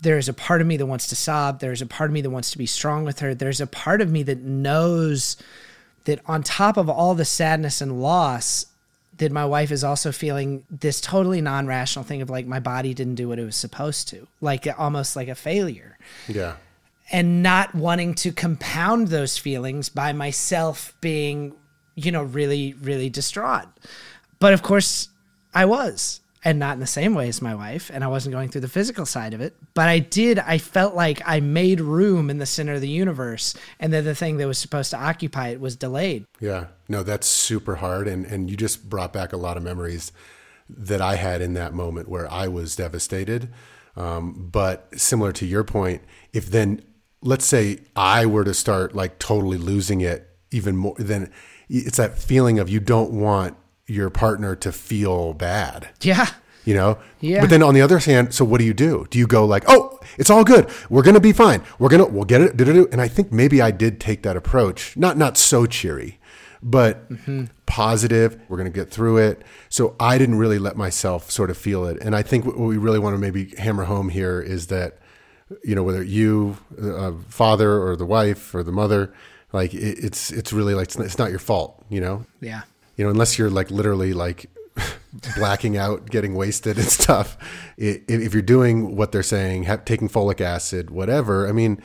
there's 0.00 0.28
a 0.28 0.34
part 0.34 0.60
of 0.60 0.66
me 0.66 0.76
that 0.76 0.86
wants 0.86 1.06
to 1.08 1.16
sob, 1.16 1.60
there's 1.60 1.80
a 1.80 1.86
part 1.86 2.10
of 2.10 2.14
me 2.14 2.20
that 2.20 2.30
wants 2.30 2.50
to 2.50 2.58
be 2.58 2.66
strong 2.66 3.04
with 3.04 3.20
her, 3.20 3.34
there's 3.34 3.60
a 3.60 3.66
part 3.66 4.00
of 4.00 4.10
me 4.10 4.22
that 4.24 4.40
knows 4.40 5.36
that 6.04 6.20
on 6.26 6.42
top 6.42 6.76
of 6.76 6.90
all 6.90 7.14
the 7.14 7.24
sadness 7.24 7.80
and 7.80 8.02
loss 8.02 8.66
that 9.16 9.32
my 9.32 9.44
wife 9.44 9.70
is 9.70 9.84
also 9.84 10.10
feeling 10.12 10.64
this 10.70 11.00
totally 11.00 11.40
non-rational 11.40 12.04
thing 12.04 12.20
of 12.20 12.28
like 12.28 12.46
my 12.46 12.60
body 12.60 12.92
didn't 12.92 13.14
do 13.14 13.28
what 13.28 13.38
it 13.38 13.44
was 13.44 13.56
supposed 13.56 14.08
to. 14.08 14.26
Like 14.40 14.66
almost 14.78 15.16
like 15.16 15.28
a 15.28 15.34
failure. 15.34 15.96
Yeah. 16.28 16.56
and 17.10 17.42
not 17.42 17.74
wanting 17.74 18.14
to 18.14 18.32
compound 18.32 19.08
those 19.08 19.38
feelings 19.38 19.88
by 19.88 20.12
myself 20.12 20.94
being 21.00 21.54
you 21.94 22.12
know 22.12 22.22
really 22.22 22.74
really 22.74 23.08
distraught 23.08 23.68
but 24.38 24.52
of 24.52 24.62
course 24.62 25.08
i 25.54 25.64
was 25.64 26.20
and 26.46 26.58
not 26.58 26.74
in 26.74 26.80
the 26.80 26.86
same 26.86 27.14
way 27.14 27.28
as 27.28 27.40
my 27.40 27.54
wife 27.54 27.90
and 27.92 28.04
i 28.04 28.06
wasn't 28.06 28.32
going 28.32 28.48
through 28.48 28.60
the 28.60 28.68
physical 28.68 29.06
side 29.06 29.32
of 29.32 29.40
it 29.40 29.54
but 29.74 29.88
i 29.88 29.98
did 29.98 30.38
i 30.40 30.58
felt 30.58 30.94
like 30.94 31.22
i 31.24 31.40
made 31.40 31.80
room 31.80 32.28
in 32.28 32.38
the 32.38 32.46
center 32.46 32.74
of 32.74 32.80
the 32.80 32.88
universe 32.88 33.54
and 33.80 33.92
then 33.92 34.04
the 34.04 34.14
thing 34.14 34.36
that 34.36 34.46
was 34.46 34.58
supposed 34.58 34.90
to 34.90 34.98
occupy 34.98 35.48
it 35.48 35.60
was 35.60 35.76
delayed 35.76 36.24
Yeah. 36.40 36.66
No, 36.88 37.02
that's 37.02 37.26
super 37.26 37.76
hard. 37.76 38.06
And, 38.06 38.26
and 38.26 38.50
you 38.50 38.56
just 38.56 38.88
brought 38.88 39.12
back 39.12 39.32
a 39.32 39.36
lot 39.36 39.56
of 39.56 39.62
memories 39.62 40.12
that 40.68 41.00
I 41.00 41.16
had 41.16 41.40
in 41.40 41.54
that 41.54 41.72
moment 41.72 42.08
where 42.08 42.30
I 42.30 42.48
was 42.48 42.76
devastated. 42.76 43.48
Um, 43.96 44.48
but 44.52 44.88
similar 44.94 45.32
to 45.32 45.46
your 45.46 45.64
point, 45.64 46.02
if 46.32 46.46
then, 46.46 46.82
let's 47.22 47.46
say 47.46 47.78
I 47.96 48.26
were 48.26 48.44
to 48.44 48.54
start 48.54 48.94
like 48.94 49.18
totally 49.18 49.56
losing 49.56 50.02
it 50.02 50.28
even 50.50 50.76
more, 50.76 50.94
then 50.98 51.30
it's 51.80 51.96
that 51.96 52.18
feeling 52.18 52.58
of 52.58 52.68
you 52.68 52.80
don't 52.80 53.12
want 53.12 53.56
your 53.86 54.10
partner 54.10 54.56
to 54.56 54.72
feel 54.72 55.34
bad. 55.34 55.88
yeah. 56.00 56.26
You 56.66 56.72
know? 56.74 56.96
Yeah. 57.20 57.42
but 57.42 57.50
then 57.50 57.62
on 57.62 57.74
the 57.74 57.82
other 57.82 57.98
hand 57.98 58.32
so 58.32 58.42
what 58.42 58.58
do 58.58 58.64
you 58.64 58.72
do? 58.72 59.06
Do 59.10 59.18
you 59.18 59.26
go 59.26 59.44
like 59.44 59.64
oh 59.68 59.98
it's 60.16 60.30
all 60.30 60.44
good. 60.44 60.70
We're 60.88 61.02
gonna 61.02 61.20
be 61.20 61.32
fine. 61.32 61.62
We're 61.78 61.90
gonna 61.90 62.06
we'll 62.06 62.24
get 62.24 62.40
it 62.40 62.56
do-do-do." 62.56 62.88
and 62.90 63.00
i 63.02 63.08
think 63.08 63.30
maybe 63.32 63.60
i 63.60 63.70
did 63.70 64.00
take 64.00 64.22
that 64.22 64.34
approach. 64.36 64.96
Not 64.96 65.18
not 65.18 65.36
so 65.36 65.66
cheery 65.66 66.18
but 66.62 67.06
positive. 67.66 68.40
We're 68.48 68.56
gonna 68.56 68.70
get 68.70 68.90
through 68.90 69.18
it. 69.18 69.42
So 69.68 69.94
i 70.00 70.16
didn't 70.16 70.36
really 70.36 70.58
let 70.58 70.76
myself 70.76 71.30
sort 71.30 71.50
of 71.50 71.58
feel 71.58 71.84
it. 71.84 71.98
And 72.00 72.16
i 72.16 72.22
think 72.22 72.46
what 72.46 72.58
we 72.58 72.78
really 72.78 72.98
want 72.98 73.14
to 73.14 73.18
maybe 73.18 73.54
hammer 73.58 73.84
home 73.84 74.08
here 74.08 74.40
is 74.40 74.68
that 74.68 74.98
you 75.62 75.74
know 75.74 75.82
whether 75.82 76.02
you 76.02 76.56
uh, 76.82 77.12
father 77.28 77.82
or 77.82 77.94
the 77.96 78.06
wife 78.06 78.54
or 78.54 78.62
the 78.62 78.72
mother 78.72 79.12
like 79.54 79.72
it, 79.72 79.96
it's 80.06 80.30
it's 80.30 80.52
really 80.52 80.74
like 80.74 80.84
it's 80.88 80.98
not, 80.98 81.06
it's 81.06 81.18
not 81.18 81.30
your 81.30 81.38
fault 81.38 81.82
you 81.88 82.00
know 82.00 82.26
yeah 82.42 82.62
you 82.96 83.04
know, 83.04 83.10
unless 83.10 83.38
you're 83.38 83.50
like 83.50 83.70
literally 83.70 84.12
like 84.12 84.46
blacking 85.36 85.76
out, 85.76 86.06
getting 86.10 86.34
wasted 86.36 86.78
and 86.78 86.86
stuff. 87.02 87.36
I- 87.80 88.02
If 88.06 88.32
you're 88.32 88.42
doing 88.56 88.94
what 88.96 89.10
they're 89.10 89.22
saying, 89.36 89.64
ha- 89.64 89.80
taking 89.84 90.08
folic 90.08 90.40
acid, 90.40 90.90
whatever, 90.90 91.48
I 91.48 91.52
mean, 91.52 91.82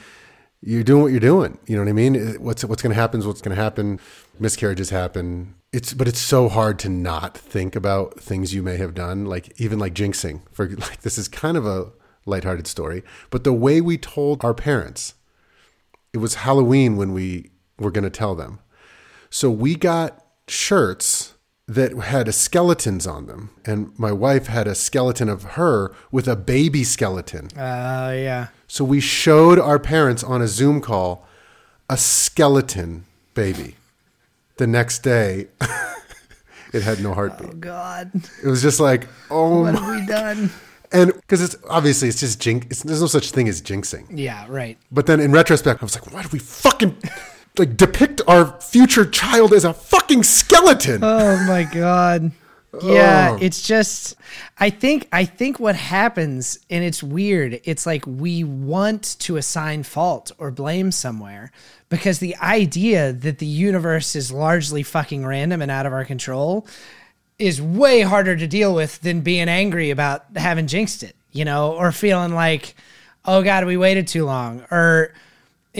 you're 0.61 0.83
doing 0.83 1.01
what 1.01 1.07
you're 1.11 1.19
doing. 1.19 1.57
You 1.65 1.75
know 1.77 1.81
what 1.83 1.89
I 1.89 1.93
mean? 1.93 2.13
What's 2.43 2.63
what's 2.63 2.81
going 2.83 2.93
to 2.95 3.01
happen 3.01 3.19
is 3.21 3.25
what's 3.27 3.41
going 3.41 3.55
to 3.55 3.61
happen. 3.61 3.99
Miscarriages 4.39 4.89
happen. 4.91 5.55
It's 5.73 5.93
but 5.95 6.07
it's 6.07 6.19
so 6.19 6.47
hard 6.49 6.77
to 6.79 6.89
not 6.89 7.35
think 7.35 7.75
about 7.75 8.19
things 8.19 8.53
you 8.53 8.61
may 8.61 8.77
have 8.77 8.93
done, 8.93 9.25
like 9.25 9.59
even 9.59 9.79
like 9.79 9.93
jinxing. 9.95 10.41
For 10.51 10.67
like 10.89 11.01
this 11.01 11.17
is 11.17 11.27
kind 11.27 11.57
of 11.57 11.65
a 11.65 11.91
lighthearted 12.27 12.67
story, 12.67 13.01
but 13.31 13.43
the 13.43 13.53
way 13.53 13.81
we 13.81 13.97
told 13.97 14.43
our 14.45 14.53
parents, 14.53 15.15
it 16.13 16.17
was 16.19 16.35
Halloween 16.35 16.97
when 16.97 17.13
we 17.13 17.49
were 17.79 17.91
going 17.91 18.03
to 18.03 18.09
tell 18.09 18.35
them. 18.35 18.59
So 19.29 19.49
we 19.49 19.75
got 19.75 20.23
shirts 20.47 21.35
that 21.67 21.95
had 21.95 22.33
skeletons 22.33 23.05
on 23.05 23.27
them, 23.27 23.51
and 23.63 23.97
my 23.97 24.11
wife 24.11 24.47
had 24.47 24.67
a 24.67 24.73
skeleton 24.73 25.29
of 25.29 25.43
her 25.55 25.93
with 26.11 26.27
a 26.27 26.35
baby 26.35 26.83
skeleton. 26.83 27.47
uh 27.55 28.11
yeah 28.15 28.47
So 28.67 28.83
we 28.83 28.99
showed 28.99 29.59
our 29.59 29.77
parents 29.77 30.23
on 30.23 30.41
a 30.41 30.47
Zoom 30.47 30.81
call 30.81 31.27
a 31.89 31.97
skeleton 31.97 33.05
baby. 33.35 33.75
The 34.57 34.67
next 34.67 34.99
day, 35.03 35.47
it 36.73 36.81
had 36.81 37.01
no 37.01 37.13
heartbeat. 37.13 37.49
Oh 37.51 37.53
God 37.53 38.11
It 38.43 38.47
was 38.47 38.61
just 38.61 38.79
like, 38.79 39.07
oh, 39.29 39.61
what 39.61 39.75
have 39.75 39.95
we 40.01 40.05
done 40.05 40.49
and 40.91 41.13
because 41.13 41.41
it's 41.43 41.55
obviously 41.69 42.07
it's 42.07 42.19
just 42.19 42.39
jinx. 42.41 42.65
It's, 42.71 42.81
there's 42.83 43.01
no 43.01 43.05
such 43.07 43.29
thing 43.29 43.47
as 43.47 43.61
jinxing. 43.61 44.05
yeah 44.09 44.45
right 44.49 44.75
But 44.91 45.05
then 45.05 45.19
in 45.19 45.31
retrospect, 45.31 45.83
I 45.83 45.85
was 45.85 45.93
like, 45.93 46.11
why 46.11 46.23
did 46.23 46.33
we 46.33 46.39
fucking 46.39 46.97
like 47.59 47.77
depict 47.77 48.21
our 48.27 48.59
future 48.61 49.05
child 49.05 49.53
as 49.53 49.65
a 49.65 49.73
fucking 49.73 50.23
skeleton? 50.23 51.03
Oh 51.03 51.43
my 51.47 51.63
god. 51.63 52.31
Yeah, 52.83 53.31
Oh. 53.31 53.37
it's 53.41 53.63
just 53.67 54.15
I 54.59 54.69
think 54.69 55.07
I 55.11 55.25
think 55.25 55.59
what 55.59 55.75
happens 55.75 56.59
and 56.69 56.83
it's 56.83 57.01
weird. 57.01 57.59
It's 57.63 57.85
like 57.85 58.05
we 58.05 58.43
want 58.43 59.17
to 59.21 59.37
assign 59.37 59.83
fault 59.83 60.31
or 60.37 60.51
blame 60.51 60.91
somewhere 60.91 61.51
because 61.89 62.19
the 62.19 62.35
idea 62.37 63.11
that 63.11 63.39
the 63.39 63.47
universe 63.47 64.15
is 64.15 64.31
largely 64.31 64.83
fucking 64.83 65.25
random 65.25 65.61
and 65.63 65.71
out 65.71 65.87
of 65.87 65.93
our 65.93 66.05
control 66.05 66.67
is 67.39 67.59
way 67.59 68.01
harder 68.01 68.35
to 68.35 68.45
deal 68.45 68.75
with 68.75 69.01
than 69.01 69.21
being 69.21 69.49
angry 69.49 69.89
about 69.89 70.25
having 70.35 70.67
jinxed 70.67 71.01
it, 71.01 71.15
you 71.31 71.45
know, 71.45 71.71
or 71.73 71.91
feeling 71.91 72.35
like, 72.35 72.75
oh 73.25 73.41
God, 73.41 73.65
we 73.65 73.77
waited 73.77 74.07
too 74.07 74.25
long. 74.25 74.63
Or 74.69 75.13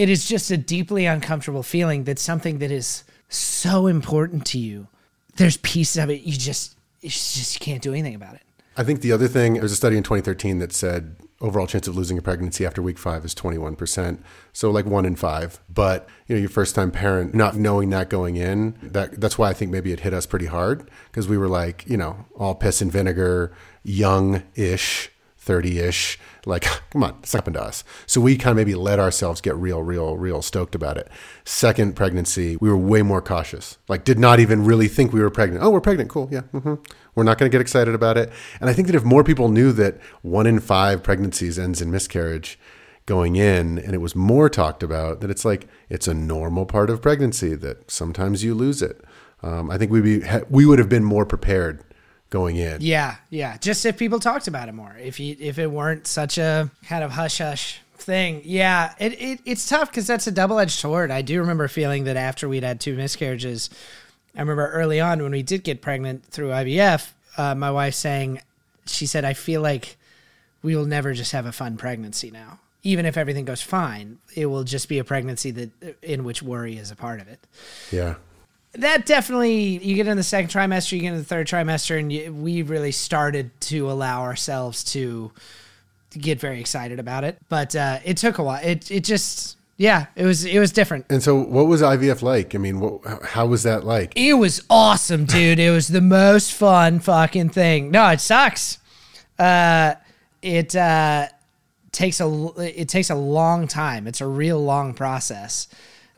it 0.00 0.08
is 0.08 0.26
just 0.26 0.50
a 0.50 0.56
deeply 0.56 1.04
uncomfortable 1.04 1.62
feeling 1.62 2.04
that 2.04 2.18
something 2.18 2.58
that 2.58 2.70
is 2.70 3.04
so 3.28 3.86
important 3.86 4.46
to 4.46 4.58
you, 4.58 4.88
there's 5.36 5.58
pieces 5.58 6.02
of 6.02 6.08
it 6.08 6.22
you 6.22 6.32
just, 6.32 6.74
you 7.02 7.10
just 7.10 7.60
can't 7.60 7.82
do 7.82 7.92
anything 7.92 8.14
about 8.14 8.34
it. 8.34 8.42
I 8.78 8.82
think 8.82 9.02
the 9.02 9.12
other 9.12 9.28
thing, 9.28 9.54
there 9.54 9.62
was 9.62 9.72
a 9.72 9.76
study 9.76 9.98
in 9.98 10.02
2013 10.02 10.58
that 10.60 10.72
said 10.72 11.16
overall 11.42 11.66
chance 11.66 11.86
of 11.86 11.96
losing 11.96 12.16
a 12.16 12.22
pregnancy 12.22 12.64
after 12.64 12.80
week 12.80 12.96
five 12.96 13.26
is 13.26 13.34
21%. 13.34 14.22
So 14.54 14.70
like 14.70 14.86
one 14.86 15.04
in 15.04 15.16
five. 15.16 15.60
But, 15.68 16.08
you 16.26 16.34
know, 16.34 16.40
your 16.40 16.48
first 16.48 16.74
time 16.74 16.90
parent, 16.90 17.34
not 17.34 17.56
knowing 17.56 17.90
that 17.90 18.08
going 18.08 18.36
in, 18.36 18.78
that 18.80 19.20
that's 19.20 19.36
why 19.36 19.50
I 19.50 19.52
think 19.52 19.70
maybe 19.70 19.92
it 19.92 20.00
hit 20.00 20.14
us 20.14 20.24
pretty 20.24 20.46
hard 20.46 20.90
because 21.10 21.28
we 21.28 21.36
were 21.36 21.48
like, 21.48 21.84
you 21.86 21.98
know, 21.98 22.24
all 22.36 22.54
piss 22.54 22.80
and 22.80 22.90
vinegar, 22.90 23.52
young 23.82 24.44
ish, 24.54 25.10
30 25.50 25.80
ish. 25.80 26.16
Like, 26.46 26.62
come 26.90 27.02
on, 27.02 27.16
it's 27.24 27.32
happened 27.32 27.54
to 27.54 27.62
us. 27.62 27.82
So 28.06 28.20
we 28.20 28.36
kind 28.36 28.52
of 28.52 28.56
maybe 28.56 28.76
let 28.76 29.00
ourselves 29.00 29.40
get 29.40 29.56
real, 29.56 29.82
real, 29.82 30.16
real 30.16 30.42
stoked 30.42 30.76
about 30.76 30.96
it. 30.96 31.08
Second 31.44 31.96
pregnancy, 31.96 32.56
we 32.60 32.68
were 32.68 32.76
way 32.76 33.02
more 33.02 33.20
cautious. 33.20 33.76
Like, 33.88 34.04
did 34.04 34.16
not 34.16 34.38
even 34.38 34.64
really 34.64 34.86
think 34.86 35.12
we 35.12 35.18
were 35.20 35.28
pregnant. 35.28 35.64
Oh, 35.64 35.70
we're 35.70 35.80
pregnant. 35.80 36.08
Cool. 36.08 36.28
Yeah. 36.30 36.42
hmm 36.42 36.74
We're 37.16 37.24
not 37.24 37.36
going 37.36 37.50
to 37.50 37.52
get 37.52 37.60
excited 37.60 37.96
about 37.96 38.16
it. 38.16 38.30
And 38.60 38.70
I 38.70 38.72
think 38.72 38.86
that 38.86 38.94
if 38.94 39.02
more 39.02 39.24
people 39.24 39.48
knew 39.48 39.72
that 39.72 39.98
one 40.22 40.46
in 40.46 40.60
five 40.60 41.02
pregnancies 41.02 41.58
ends 41.58 41.82
in 41.82 41.90
miscarriage 41.90 42.56
going 43.06 43.34
in, 43.34 43.76
and 43.80 43.92
it 43.92 44.00
was 44.00 44.14
more 44.14 44.48
talked 44.48 44.84
about, 44.84 45.20
that 45.20 45.32
it's 45.32 45.44
like 45.44 45.66
it's 45.88 46.06
a 46.06 46.14
normal 46.14 46.64
part 46.64 46.90
of 46.90 47.02
pregnancy 47.02 47.56
that 47.56 47.90
sometimes 47.90 48.44
you 48.44 48.54
lose 48.54 48.82
it. 48.82 49.02
Um, 49.42 49.68
I 49.68 49.78
think 49.78 49.90
we'd 49.90 50.04
be 50.04 50.22
we 50.48 50.64
would 50.64 50.78
have 50.78 50.88
been 50.88 51.02
more 51.02 51.26
prepared 51.26 51.82
going 52.30 52.56
in. 52.56 52.78
Yeah, 52.80 53.16
yeah. 53.28 53.56
Just 53.58 53.84
if 53.84 53.98
people 53.98 54.20
talked 54.20 54.48
about 54.48 54.68
it 54.68 54.72
more. 54.72 54.96
If 55.00 55.20
you 55.20 55.36
if 55.38 55.58
it 55.58 55.70
weren't 55.70 56.06
such 56.06 56.38
a 56.38 56.70
kind 56.86 57.04
of 57.04 57.10
hush 57.10 57.38
hush 57.38 57.80
thing. 57.96 58.42
Yeah, 58.44 58.94
it, 58.98 59.20
it 59.20 59.40
it's 59.44 59.68
tough 59.68 59.90
because 59.90 60.06
that's 60.06 60.26
a 60.26 60.32
double 60.32 60.58
edged 60.58 60.78
sword. 60.78 61.10
I 61.10 61.22
do 61.22 61.40
remember 61.40 61.68
feeling 61.68 62.04
that 62.04 62.16
after 62.16 62.48
we'd 62.48 62.62
had 62.62 62.80
two 62.80 62.96
miscarriages, 62.96 63.70
I 64.34 64.40
remember 64.40 64.70
early 64.70 65.00
on 65.00 65.22
when 65.22 65.32
we 65.32 65.42
did 65.42 65.64
get 65.64 65.82
pregnant 65.82 66.24
through 66.26 66.48
IVF, 66.48 67.12
uh, 67.36 67.54
my 67.54 67.70
wife 67.70 67.94
saying, 67.94 68.40
she 68.86 69.06
said, 69.06 69.24
I 69.24 69.34
feel 69.34 69.60
like 69.60 69.96
we 70.62 70.76
will 70.76 70.86
never 70.86 71.12
just 71.12 71.32
have 71.32 71.46
a 71.46 71.52
fun 71.52 71.76
pregnancy 71.76 72.30
now. 72.30 72.60
Even 72.82 73.04
if 73.04 73.16
everything 73.16 73.44
goes 73.44 73.60
fine, 73.60 74.18
it 74.34 74.46
will 74.46 74.64
just 74.64 74.88
be 74.88 74.98
a 74.98 75.04
pregnancy 75.04 75.50
that 75.50 76.02
in 76.02 76.24
which 76.24 76.42
worry 76.42 76.78
is 76.78 76.90
a 76.90 76.96
part 76.96 77.20
of 77.20 77.28
it. 77.28 77.38
Yeah. 77.92 78.14
That 78.72 79.04
definitely, 79.04 79.78
you 79.78 79.96
get 79.96 80.06
in 80.06 80.16
the 80.16 80.22
second 80.22 80.50
trimester, 80.50 80.92
you 80.92 81.00
get 81.00 81.12
in 81.12 81.18
the 81.18 81.24
third 81.24 81.48
trimester, 81.48 81.98
and 81.98 82.12
you, 82.12 82.32
we 82.32 82.62
really 82.62 82.92
started 82.92 83.50
to 83.62 83.90
allow 83.90 84.22
ourselves 84.22 84.84
to 84.92 85.32
get 86.10 86.38
very 86.40 86.60
excited 86.60 86.98
about 87.00 87.24
it. 87.24 87.38
But 87.48 87.74
uh, 87.74 87.98
it 88.04 88.16
took 88.16 88.38
a 88.38 88.42
while. 88.44 88.60
It 88.62 88.90
it 88.90 89.04
just 89.04 89.56
yeah, 89.80 90.06
it 90.14 90.24
was 90.24 90.44
it 90.44 90.58
was 90.58 90.72
different. 90.72 91.06
And 91.08 91.22
so, 91.22 91.34
what 91.34 91.66
was 91.66 91.80
IVF 91.80 92.20
like? 92.20 92.54
I 92.54 92.58
mean, 92.58 92.80
what, 92.80 93.00
how 93.24 93.46
was 93.46 93.62
that 93.62 93.84
like? 93.84 94.12
It 94.14 94.34
was 94.34 94.62
awesome, 94.68 95.24
dude. 95.24 95.58
it 95.58 95.70
was 95.70 95.88
the 95.88 96.02
most 96.02 96.52
fun 96.52 97.00
fucking 97.00 97.48
thing. 97.48 97.90
No, 97.90 98.06
it 98.08 98.20
sucks. 98.20 98.78
Uh, 99.38 99.94
it 100.42 100.76
uh, 100.76 101.28
takes 101.92 102.20
a 102.20 102.52
it 102.58 102.90
takes 102.90 103.08
a 103.08 103.14
long 103.14 103.66
time. 103.66 104.06
It's 104.06 104.20
a 104.20 104.26
real 104.26 104.62
long 104.62 104.92
process. 104.92 105.66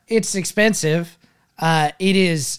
It's 0.08 0.34
expensive. 0.34 1.16
Uh, 1.62 1.92
it 1.98 2.16
is 2.16 2.58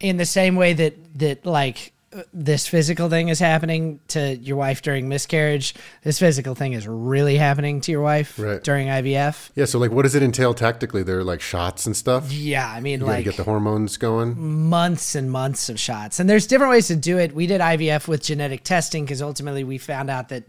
in 0.00 0.16
the 0.16 0.24
same 0.24 0.56
way 0.56 0.72
that 0.72 0.94
that 1.18 1.44
like 1.44 1.92
this 2.32 2.66
physical 2.66 3.10
thing 3.10 3.28
is 3.28 3.38
happening 3.38 4.00
to 4.08 4.36
your 4.36 4.56
wife 4.56 4.80
during 4.80 5.06
miscarriage. 5.06 5.74
This 6.02 6.18
physical 6.18 6.54
thing 6.54 6.72
is 6.72 6.88
really 6.88 7.36
happening 7.36 7.82
to 7.82 7.92
your 7.92 8.00
wife 8.00 8.38
Right. 8.38 8.62
during 8.64 8.88
IVF. 8.88 9.50
Yeah. 9.54 9.66
So, 9.66 9.78
like, 9.78 9.90
what 9.90 10.02
does 10.04 10.14
it 10.14 10.22
entail 10.22 10.54
tactically? 10.54 11.02
There 11.02 11.18
are 11.18 11.24
like 11.24 11.42
shots 11.42 11.84
and 11.84 11.94
stuff. 11.94 12.32
Yeah, 12.32 12.66
I 12.70 12.80
mean, 12.80 13.00
gotta 13.00 13.12
like 13.12 13.24
get 13.26 13.36
the 13.36 13.44
hormones 13.44 13.98
going. 13.98 14.38
months 14.38 15.14
and 15.14 15.30
months 15.30 15.68
of 15.68 15.78
shots. 15.78 16.18
And 16.18 16.30
there's 16.30 16.46
different 16.46 16.70
ways 16.70 16.86
to 16.86 16.96
do 16.96 17.18
it. 17.18 17.34
We 17.34 17.46
did 17.46 17.60
IVF 17.60 18.08
with 18.08 18.22
genetic 18.22 18.64
testing 18.64 19.04
because 19.04 19.20
ultimately 19.20 19.64
we 19.64 19.76
found 19.76 20.08
out 20.08 20.30
that 20.30 20.44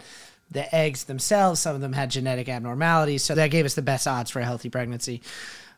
the 0.50 0.74
eggs 0.74 1.04
themselves, 1.06 1.60
some 1.60 1.76
of 1.76 1.82
them 1.82 1.92
had 1.92 2.12
genetic 2.12 2.48
abnormalities. 2.48 3.24
So 3.24 3.36
that 3.36 3.48
gave 3.52 3.66
us 3.66 3.74
the 3.74 3.82
best 3.82 4.08
odds 4.08 4.32
for 4.32 4.40
a 4.40 4.46
healthy 4.46 4.70
pregnancy. 4.70 5.22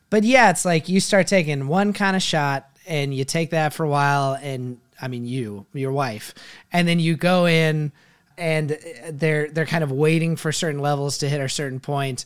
But 0.10 0.24
yeah, 0.24 0.50
it's 0.50 0.66
like 0.66 0.90
you 0.90 1.00
start 1.00 1.28
taking 1.28 1.68
one 1.68 1.94
kind 1.94 2.16
of 2.16 2.22
shot 2.22 2.70
and 2.88 3.14
you 3.14 3.24
take 3.26 3.52
that 3.52 3.74
for 3.74 3.84
a 3.84 3.90
while. 3.90 4.38
And 4.42 4.80
I 5.02 5.08
mean, 5.08 5.26
you, 5.26 5.66
your 5.74 5.92
wife, 5.92 6.34
and 6.74 6.88
then 6.88 7.00
you 7.00 7.16
go 7.16 7.46
in 7.46 7.92
and 8.38 8.78
they're, 9.12 9.50
they're 9.50 9.66
kind 9.66 9.84
of 9.84 9.92
waiting 9.92 10.36
for 10.36 10.52
certain 10.52 10.82
levels 10.82 11.18
to 11.20 11.30
hit 11.30 11.42
a 11.42 11.50
certain 11.50 11.80
point. 11.80 12.26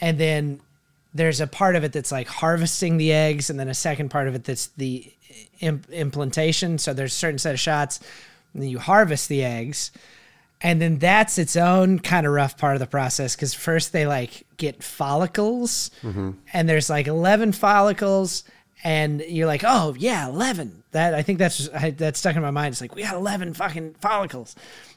And 0.00 0.18
then 0.18 0.60
there's 1.14 1.40
a 1.40 1.46
part 1.46 1.76
of 1.76 1.84
it 1.84 1.92
that's 1.92 2.10
like 2.10 2.26
harvesting 2.26 2.96
the 2.96 3.12
eggs, 3.12 3.50
and 3.50 3.60
then 3.60 3.68
a 3.68 3.74
second 3.74 4.08
part 4.08 4.28
of 4.28 4.34
it 4.34 4.44
that's 4.44 4.68
the 4.68 5.12
imp- 5.60 5.90
implantation. 5.90 6.78
So 6.78 6.94
there's 6.94 7.12
a 7.12 7.16
certain 7.16 7.38
set 7.38 7.54
of 7.54 7.60
shots, 7.60 8.00
and 8.54 8.62
then 8.62 8.70
you 8.70 8.78
harvest 8.78 9.28
the 9.28 9.44
eggs, 9.44 9.90
and 10.62 10.80
then 10.80 10.98
that's 10.98 11.38
its 11.38 11.56
own 11.56 11.98
kind 11.98 12.26
of 12.26 12.32
rough 12.32 12.56
part 12.56 12.74
of 12.74 12.80
the 12.80 12.86
process 12.86 13.34
because 13.34 13.52
first 13.52 13.92
they 13.92 14.06
like 14.06 14.46
get 14.56 14.82
follicles, 14.82 15.90
mm-hmm. 16.02 16.32
and 16.52 16.68
there's 16.68 16.88
like 16.88 17.06
11 17.06 17.52
follicles, 17.52 18.44
and 18.84 19.20
you're 19.22 19.46
like, 19.46 19.64
oh 19.64 19.94
yeah, 19.98 20.28
11. 20.28 20.84
That 20.92 21.14
I 21.14 21.22
think 21.22 21.38
that's 21.38 21.68
I, 21.70 21.90
that 21.90 22.16
stuck 22.16 22.36
in 22.36 22.42
my 22.42 22.50
mind. 22.50 22.72
It's 22.72 22.80
like 22.80 22.94
we 22.94 23.02
got 23.02 23.16
11 23.16 23.54
fucking 23.54 23.94
follicles, 24.00 24.54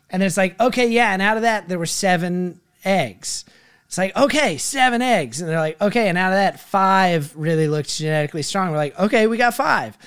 and 0.10 0.22
it's 0.22 0.38
like 0.38 0.60
okay, 0.60 0.88
yeah, 0.88 1.14
and 1.14 1.22
out 1.22 1.38
of 1.38 1.44
that 1.44 1.68
there 1.68 1.80
were 1.80 1.86
seven 1.86 2.60
eggs. 2.84 3.46
It's 3.88 3.98
like, 3.98 4.16
okay, 4.16 4.58
seven 4.58 5.02
eggs. 5.02 5.42
And 5.42 5.50
they're 5.50 5.60
like, 5.60 5.80
okay, 5.80 6.10
and 6.10 6.18
out 6.18 6.32
of 6.32 6.38
that, 6.38 6.60
five 6.60 7.36
really 7.36 7.68
looked 7.68 7.96
genetically 7.96 8.42
strong. 8.42 8.72
We're 8.72 8.78
like, 8.78 9.00
okay, 9.00 9.28
we 9.28 9.38
got 9.38 9.54
five. 9.54 9.98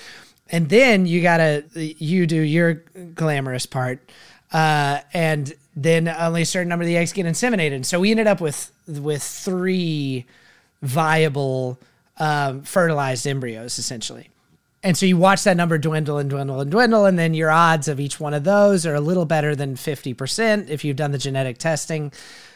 And 0.50 0.68
then 0.68 1.06
you 1.06 1.22
gotta 1.22 1.64
you 1.74 2.26
do 2.26 2.40
your 2.40 2.74
glamorous 3.14 3.66
part. 3.66 4.10
Uh, 4.52 5.00
and 5.12 5.54
then 5.76 6.08
only 6.08 6.42
a 6.42 6.46
certain 6.46 6.68
number 6.68 6.82
of 6.82 6.88
the 6.88 6.96
eggs 6.96 7.12
get 7.12 7.26
inseminated. 7.26 7.84
So 7.84 8.00
we 8.00 8.10
ended 8.10 8.26
up 8.26 8.40
with 8.40 8.72
with 8.86 9.22
three 9.22 10.26
viable 10.82 11.78
um, 12.18 12.62
fertilized 12.62 13.26
embryos 13.26 13.78
essentially. 13.78 14.30
And 14.82 14.96
so 14.96 15.06
you 15.06 15.16
watch 15.16 15.42
that 15.44 15.56
number 15.56 15.76
dwindle 15.76 16.18
and 16.18 16.30
dwindle 16.30 16.60
and 16.60 16.70
dwindle, 16.70 17.04
and 17.04 17.18
then 17.18 17.34
your 17.34 17.50
odds 17.50 17.88
of 17.88 17.98
each 17.98 18.20
one 18.20 18.32
of 18.32 18.44
those 18.44 18.86
are 18.86 18.94
a 18.94 19.00
little 19.00 19.24
better 19.24 19.56
than 19.56 19.74
50% 19.74 20.68
if 20.68 20.84
you've 20.84 20.96
done 20.96 21.10
the 21.10 21.18
genetic 21.18 21.58
testing. 21.58 22.12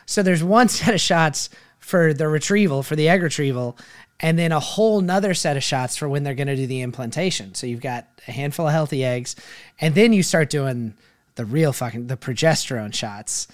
So 0.07 0.23
there's 0.23 0.43
one 0.43 0.69
set 0.69 0.95
of 0.95 1.01
shots 1.01 1.51
for 1.81 2.15
the 2.15 2.29
retrieval, 2.29 2.85
for 2.85 2.95
the 2.95 3.09
egg 3.09 3.23
retrieval, 3.23 3.77
and 4.21 4.39
then 4.39 4.53
a 4.53 4.61
whole 4.61 5.01
nother 5.01 5.35
set 5.35 5.57
of 5.57 5.65
shots 5.65 5.97
for 5.97 6.09
when 6.09 6.23
they're 6.23 6.35
going 6.35 6.47
to 6.47 6.55
do 6.55 6.67
the 6.67 6.81
implantation. 6.81 7.55
So 7.55 7.67
you've 7.67 7.81
got 7.81 8.07
a 8.29 8.31
handful 8.31 8.69
of 8.69 8.73
healthy 8.73 9.05
eggs, 9.05 9.35
and 9.81 9.97
then 9.97 10.13
you 10.13 10.23
start 10.23 10.49
doing 10.49 10.95
the 11.37 11.45
real 11.45 11.73
fucking 11.73 12.07
the 12.09 12.17
progesterone 12.17 12.93
shots, 12.95 13.49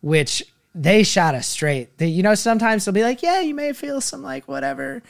which 0.00 0.42
they 0.74 1.02
shot 1.02 1.34
us 1.34 1.46
straight. 1.46 1.96
They, 1.98 2.08
you 2.08 2.22
know, 2.22 2.34
sometimes 2.34 2.84
they'll 2.84 2.92
be 2.94 3.02
like, 3.02 3.22
"Yeah, 3.22 3.40
you 3.40 3.54
may 3.54 3.72
feel 3.72 4.00
some 4.00 4.22
like 4.22 4.46
whatever." 4.48 5.02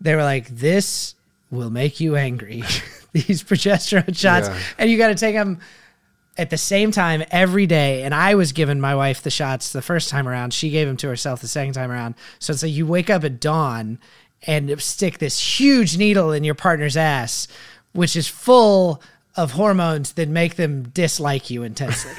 They 0.00 0.14
were 0.16 0.22
like, 0.24 0.48
"This 0.48 1.14
will 1.50 1.70
make 1.70 2.00
you 2.00 2.16
angry." 2.16 2.64
These 3.12 3.42
progesterone 3.42 4.16
shots, 4.16 4.48
Yeah. 4.48 4.58
and 4.78 4.90
you 4.90 4.96
got 4.96 5.08
to 5.08 5.14
take 5.14 5.34
them 5.34 5.60
at 6.38 6.48
the 6.48 6.56
same 6.56 6.90
time 6.90 7.22
every 7.30 7.66
day. 7.66 8.04
And 8.04 8.14
I 8.14 8.34
was 8.36 8.52
giving 8.52 8.80
my 8.80 8.94
wife 8.94 9.22
the 9.22 9.28
shots 9.30 9.70
the 9.70 9.82
first 9.82 10.08
time 10.08 10.26
around. 10.26 10.54
She 10.54 10.70
gave 10.70 10.86
them 10.86 10.96
to 10.96 11.08
herself 11.08 11.42
the 11.42 11.46
second 11.48 11.74
time 11.74 11.90
around. 11.90 12.14
So 12.38 12.54
it's 12.54 12.62
like 12.62 12.72
you 12.72 12.86
wake 12.86 13.10
up 13.10 13.22
at 13.22 13.38
dawn 13.38 13.98
and 14.46 14.80
stick 14.80 15.18
this 15.18 15.60
huge 15.60 15.98
needle 15.98 16.32
in 16.32 16.42
your 16.42 16.54
partner's 16.54 16.96
ass, 16.96 17.48
which 17.92 18.16
is 18.16 18.28
full 18.28 19.02
of 19.36 19.52
hormones 19.52 20.12
that 20.12 20.28
make 20.28 20.56
them 20.56 20.84
dislike 20.90 21.50
you 21.50 21.62
intensely. 21.62 22.12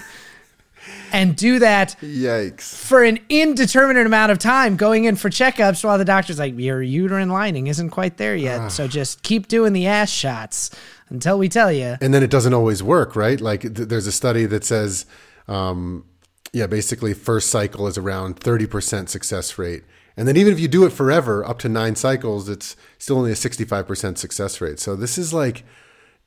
and 1.13 1.35
do 1.35 1.59
that 1.59 1.95
Yikes. 2.01 2.75
for 2.75 3.03
an 3.03 3.19
indeterminate 3.29 4.05
amount 4.05 4.31
of 4.31 4.39
time 4.39 4.75
going 4.75 5.05
in 5.05 5.15
for 5.15 5.29
checkups 5.29 5.83
while 5.83 5.97
the 5.97 6.05
doctor's 6.05 6.39
like 6.39 6.57
your 6.57 6.81
uterine 6.81 7.29
lining 7.29 7.67
isn't 7.67 7.91
quite 7.91 8.17
there 8.17 8.35
yet 8.35 8.69
so 8.69 8.87
just 8.87 9.23
keep 9.23 9.47
doing 9.47 9.71
the 9.73 9.87
ass 9.87 10.09
shots 10.09 10.71
until 11.09 11.37
we 11.37 11.47
tell 11.47 11.71
you 11.71 11.95
And 12.01 12.13
then 12.13 12.23
it 12.23 12.31
doesn't 12.31 12.53
always 12.53 12.81
work, 12.81 13.15
right? 13.15 13.39
Like 13.39 13.61
th- 13.61 13.87
there's 13.87 14.07
a 14.07 14.11
study 14.11 14.45
that 14.47 14.65
says, 14.65 15.05
um, 15.47 16.05
yeah, 16.51 16.67
basically 16.67 17.13
first 17.13 17.49
cycle 17.49 17.87
is 17.87 17.97
around 17.97 18.39
30% 18.39 19.09
success 19.09 19.57
rate. 19.57 19.83
And 20.17 20.27
then 20.27 20.37
even 20.37 20.53
if 20.53 20.59
you 20.59 20.67
do 20.67 20.85
it 20.85 20.91
forever, 20.91 21.45
up 21.45 21.59
to 21.59 21.69
nine 21.69 21.95
cycles, 21.95 22.49
it's 22.49 22.75
still 22.97 23.17
only 23.17 23.31
a 23.31 23.35
65% 23.35 24.17
success 24.17 24.59
rate. 24.59 24.79
So 24.79 24.95
this 24.95 25.17
is 25.17 25.33
like, 25.33 25.63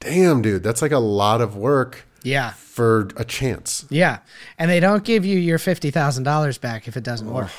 damn, 0.00 0.42
dude, 0.42 0.62
that's 0.62 0.82
like 0.82 0.92
a 0.92 0.98
lot 0.98 1.40
of 1.40 1.56
work 1.56 2.06
yeah 2.22 2.50
for 2.52 3.08
a 3.16 3.24
chance. 3.24 3.86
yeah 3.88 4.18
and 4.58 4.68
they 4.68 4.80
don't 4.80 5.04
give 5.04 5.24
you 5.24 5.38
your 5.38 5.58
$50000 5.58 6.60
back 6.60 6.88
if 6.88 6.96
it 6.96 7.04
doesn't 7.04 7.32
work 7.32 7.50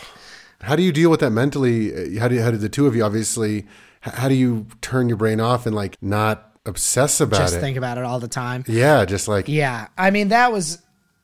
How 0.62 0.76
do 0.76 0.84
you 0.84 0.92
deal 0.92 1.10
with 1.10 1.20
that 1.22 1.30
mentally? 1.30 1.94
Uh, 2.18 2.20
how 2.20 2.28
do 2.28 2.36
you, 2.36 2.42
how 2.42 2.52
do 2.52 2.58
the 2.58 2.68
two 2.68 2.86
of 2.88 2.96
you 2.96 3.04
obviously? 3.04 3.66
How 4.02 4.28
do 4.28 4.34
you 4.36 4.66
turn 4.82 5.08
your 5.08 5.18
brain 5.18 5.40
off 5.40 5.66
and 5.66 5.76
like 5.76 5.96
not 6.02 6.52
obsess 6.66 7.22
about 7.22 7.38
just 7.38 7.54
it? 7.54 7.56
Just 7.58 7.62
think 7.62 7.78
about 7.78 7.98
it 7.98 8.04
all 8.04 8.20
the 8.20 8.28
time 8.28 8.66
yeah, 8.68 9.06
just 9.06 9.28
like 9.28 9.48
Yeah, 9.48 9.88
I 9.98 10.12
mean 10.12 10.30
that 10.30 10.52
was 10.52 10.82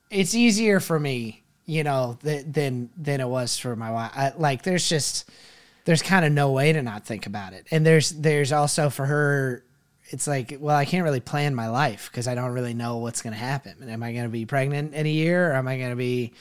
it's 0.09 0.35
easier 0.35 0.79
for 0.79 0.99
me, 0.99 1.43
you 1.65 1.83
know, 1.83 2.17
th- 2.23 2.45
than 2.47 2.91
than 2.95 3.19
it 3.19 3.27
was 3.27 3.57
for 3.57 3.75
my 3.75 3.91
wife. 3.91 4.11
I, 4.15 4.33
like 4.37 4.63
there's 4.63 4.87
just 4.87 5.29
there's 5.85 6.01
kind 6.01 6.23
of 6.23 6.31
no 6.31 6.51
way 6.51 6.71
to 6.71 6.81
not 6.81 7.05
think 7.05 7.25
about 7.25 7.53
it. 7.53 7.67
And 7.71 7.85
there's 7.85 8.11
there's 8.11 8.51
also 8.51 8.89
for 8.89 9.05
her 9.05 9.65
it's 10.07 10.27
like, 10.27 10.57
well, 10.59 10.75
I 10.75 10.85
can't 10.85 11.03
really 11.03 11.19
plan 11.19 11.55
my 11.55 11.69
life 11.69 12.09
because 12.11 12.27
I 12.27 12.35
don't 12.35 12.51
really 12.51 12.73
know 12.73 12.97
what's 12.97 13.21
going 13.21 13.33
to 13.33 13.39
happen. 13.39 13.89
Am 13.89 14.03
I 14.03 14.11
going 14.11 14.25
to 14.25 14.29
be 14.29 14.45
pregnant 14.45 14.93
in 14.93 15.05
a 15.05 15.09
year 15.09 15.51
or 15.51 15.55
am 15.55 15.67
I 15.67 15.77
going 15.77 15.91
to 15.91 15.95
be 15.95 16.33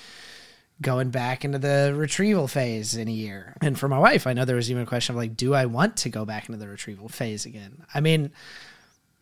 going 0.81 1.11
back 1.11 1.45
into 1.45 1.59
the 1.59 1.95
retrieval 1.97 2.49
phase 2.49 2.97
in 2.97 3.09
a 3.09 3.13
year? 3.13 3.57
And 3.61 3.79
for 3.79 3.89
my 3.89 3.99
wife, 3.99 4.27
I 4.27 4.33
know 4.33 4.45
there 4.45 4.57
was 4.57 4.71
even 4.71 4.83
a 4.83 4.87
question 4.87 5.15
of 5.15 5.19
like, 5.19 5.37
do 5.37 5.55
I 5.55 5.67
want 5.67 5.97
to 5.99 6.09
go 6.09 6.25
back 6.25 6.49
into 6.49 6.59
the 6.59 6.69
retrieval 6.69 7.09
phase 7.09 7.47
again? 7.47 7.85
I 7.95 8.01
mean, 8.01 8.33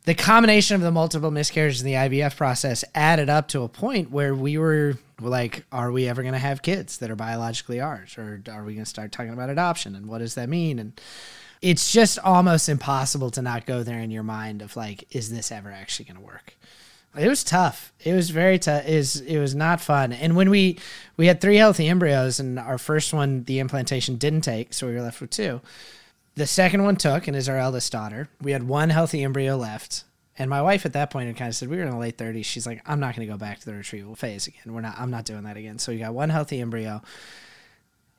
the 0.04 0.14
combination 0.14 0.76
of 0.76 0.80
the 0.80 0.90
multiple 0.90 1.30
miscarriages 1.30 1.82
and 1.82 1.88
the 1.88 1.94
IVF 1.94 2.34
process 2.36 2.84
added 2.94 3.28
up 3.28 3.48
to 3.48 3.62
a 3.62 3.68
point 3.68 4.10
where 4.10 4.34
we 4.34 4.56
were 4.56 4.96
like, 5.20 5.66
are 5.70 5.92
we 5.92 6.08
ever 6.08 6.22
going 6.22 6.32
to 6.32 6.38
have 6.38 6.62
kids 6.62 6.98
that 6.98 7.10
are 7.10 7.16
biologically 7.16 7.80
ours? 7.80 8.16
Or 8.16 8.42
are 8.50 8.64
we 8.64 8.72
going 8.74 8.84
to 8.84 8.90
start 8.90 9.12
talking 9.12 9.34
about 9.34 9.50
adoption? 9.50 9.94
And 9.94 10.06
what 10.06 10.18
does 10.18 10.34
that 10.36 10.48
mean? 10.48 10.78
And 10.78 10.98
it's 11.62 11.92
just 11.92 12.18
almost 12.18 12.68
impossible 12.68 13.30
to 13.32 13.42
not 13.42 13.66
go 13.66 13.82
there 13.82 14.00
in 14.00 14.10
your 14.10 14.22
mind 14.22 14.62
of 14.62 14.76
like, 14.76 15.14
is 15.14 15.30
this 15.30 15.52
ever 15.52 15.70
actually 15.70 16.06
going 16.06 16.16
to 16.16 16.22
work? 16.24 16.56
It 17.18 17.28
was 17.28 17.42
tough. 17.42 17.92
It 18.04 18.14
was 18.14 18.30
very 18.30 18.58
tough. 18.58 18.86
Is 18.86 19.20
it 19.20 19.38
was 19.38 19.54
not 19.54 19.80
fun. 19.80 20.12
And 20.12 20.36
when 20.36 20.48
we 20.48 20.78
we 21.16 21.26
had 21.26 21.40
three 21.40 21.56
healthy 21.56 21.88
embryos, 21.88 22.38
and 22.38 22.58
our 22.58 22.78
first 22.78 23.12
one 23.12 23.42
the 23.44 23.58
implantation 23.58 24.16
didn't 24.16 24.42
take, 24.42 24.72
so 24.72 24.86
we 24.86 24.94
were 24.94 25.02
left 25.02 25.20
with 25.20 25.30
two. 25.30 25.60
The 26.36 26.46
second 26.46 26.84
one 26.84 26.94
took, 26.94 27.26
and 27.26 27.36
is 27.36 27.48
our 27.48 27.58
eldest 27.58 27.90
daughter. 27.90 28.28
We 28.40 28.52
had 28.52 28.62
one 28.62 28.90
healthy 28.90 29.24
embryo 29.24 29.56
left, 29.56 30.04
and 30.38 30.48
my 30.48 30.62
wife 30.62 30.86
at 30.86 30.92
that 30.92 31.10
point 31.10 31.26
had 31.26 31.36
kind 31.36 31.48
of 31.48 31.56
said 31.56 31.68
we 31.68 31.78
were 31.78 31.82
in 31.82 31.90
the 31.90 31.96
late 31.98 32.16
thirties. 32.16 32.46
She's 32.46 32.66
like, 32.66 32.80
I'm 32.86 33.00
not 33.00 33.16
going 33.16 33.26
to 33.26 33.32
go 33.32 33.36
back 33.38 33.58
to 33.58 33.66
the 33.66 33.74
retrieval 33.74 34.14
phase 34.14 34.46
again. 34.46 34.72
We're 34.72 34.80
not. 34.80 34.94
I'm 34.96 35.10
not 35.10 35.24
doing 35.24 35.42
that 35.42 35.56
again. 35.56 35.80
So 35.80 35.90
we 35.90 35.98
got 35.98 36.14
one 36.14 36.30
healthy 36.30 36.60
embryo, 36.60 37.02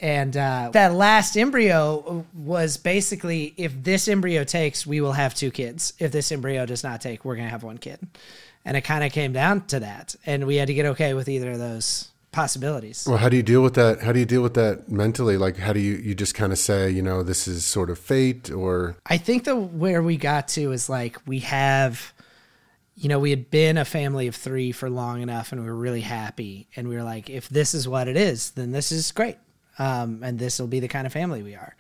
And 0.02 0.36
uh, 0.36 0.72
that 0.74 0.94
last 0.94 1.38
embryo 1.38 2.26
was 2.34 2.78
basically 2.78 3.54
if 3.56 3.72
this 3.84 4.08
embryo 4.08 4.44
takes, 4.44 4.86
we 4.86 5.00
will 5.00 5.12
have 5.14 5.36
two 5.36 5.52
kids. 5.52 5.94
If 6.00 6.12
this 6.12 6.32
embryo 6.32 6.66
does 6.66 6.84
not 6.84 7.02
take, 7.02 7.24
we're 7.24 7.36
going 7.36 7.46
to 7.46 7.52
have 7.52 7.64
one 7.64 7.78
kid. 7.78 8.00
And 8.66 8.76
it 8.76 8.82
kind 8.82 9.04
of 9.04 9.12
came 9.12 9.32
down 9.32 9.68
to 9.68 9.80
that. 9.82 10.16
And 10.26 10.48
we 10.48 10.56
had 10.56 10.68
to 10.68 10.74
get 10.74 10.88
okay 10.88 11.14
with 11.14 11.30
either 11.30 11.52
of 11.52 11.60
those 11.60 12.10
possibilities. 12.32 13.06
Well, 13.08 13.18
how 13.18 13.30
do 13.30 13.38
you 13.38 13.44
deal 13.44 13.62
with 13.62 13.76
that? 13.76 14.02
How 14.02 14.12
do 14.12 14.20
you 14.20 14.26
deal 14.26 14.42
with 14.42 14.56
that 14.56 14.90
mentally? 14.90 15.38
Like, 15.38 15.58
how 15.58 15.72
do 15.72 15.80
you, 15.80 15.98
you 15.98 16.16
just 16.16 16.34
kind 16.34 16.52
of 16.52 16.58
say, 16.58 16.90
you 16.90 17.04
know, 17.04 17.22
this 17.22 17.48
is 17.48 17.64
sort 17.64 17.92
of 17.92 18.00
fate 18.00 18.50
or? 18.50 18.96
I 19.06 19.18
think 19.18 19.44
the 19.44 19.56
where 19.56 20.02
we 20.02 20.18
got 20.18 20.48
to 20.50 20.72
is 20.72 20.90
like 20.90 21.18
we 21.28 21.40
have, 21.40 22.12
you 22.96 23.08
know, 23.08 23.20
we 23.20 23.30
had 23.30 23.52
been 23.52 23.78
a 23.78 23.86
family 23.86 24.26
of 24.26 24.36
three 24.36 24.72
for 24.72 24.90
long 24.90 25.22
enough 25.22 25.52
and 25.52 25.62
we 25.62 25.68
were 25.68 25.76
really 25.76 26.02
happy. 26.02 26.68
And 26.76 26.88
we 26.88 26.96
were 26.96 27.04
like, 27.04 27.30
if 27.30 27.50
this 27.50 27.76
is 27.76 27.88
what 27.88 28.08
it 28.08 28.18
is, 28.18 28.52
then 28.52 28.72
this 28.72 28.92
is 28.92 29.12
great. 29.12 29.38
Um, 29.80 30.22
and 30.24 30.38
this 30.38 30.60
will 30.60 30.68
be 30.68 30.80
the 30.80 30.88
kind 30.88 31.08
of 31.08 31.14
family 31.14 31.44
we 31.44 31.56
are. 31.56 31.76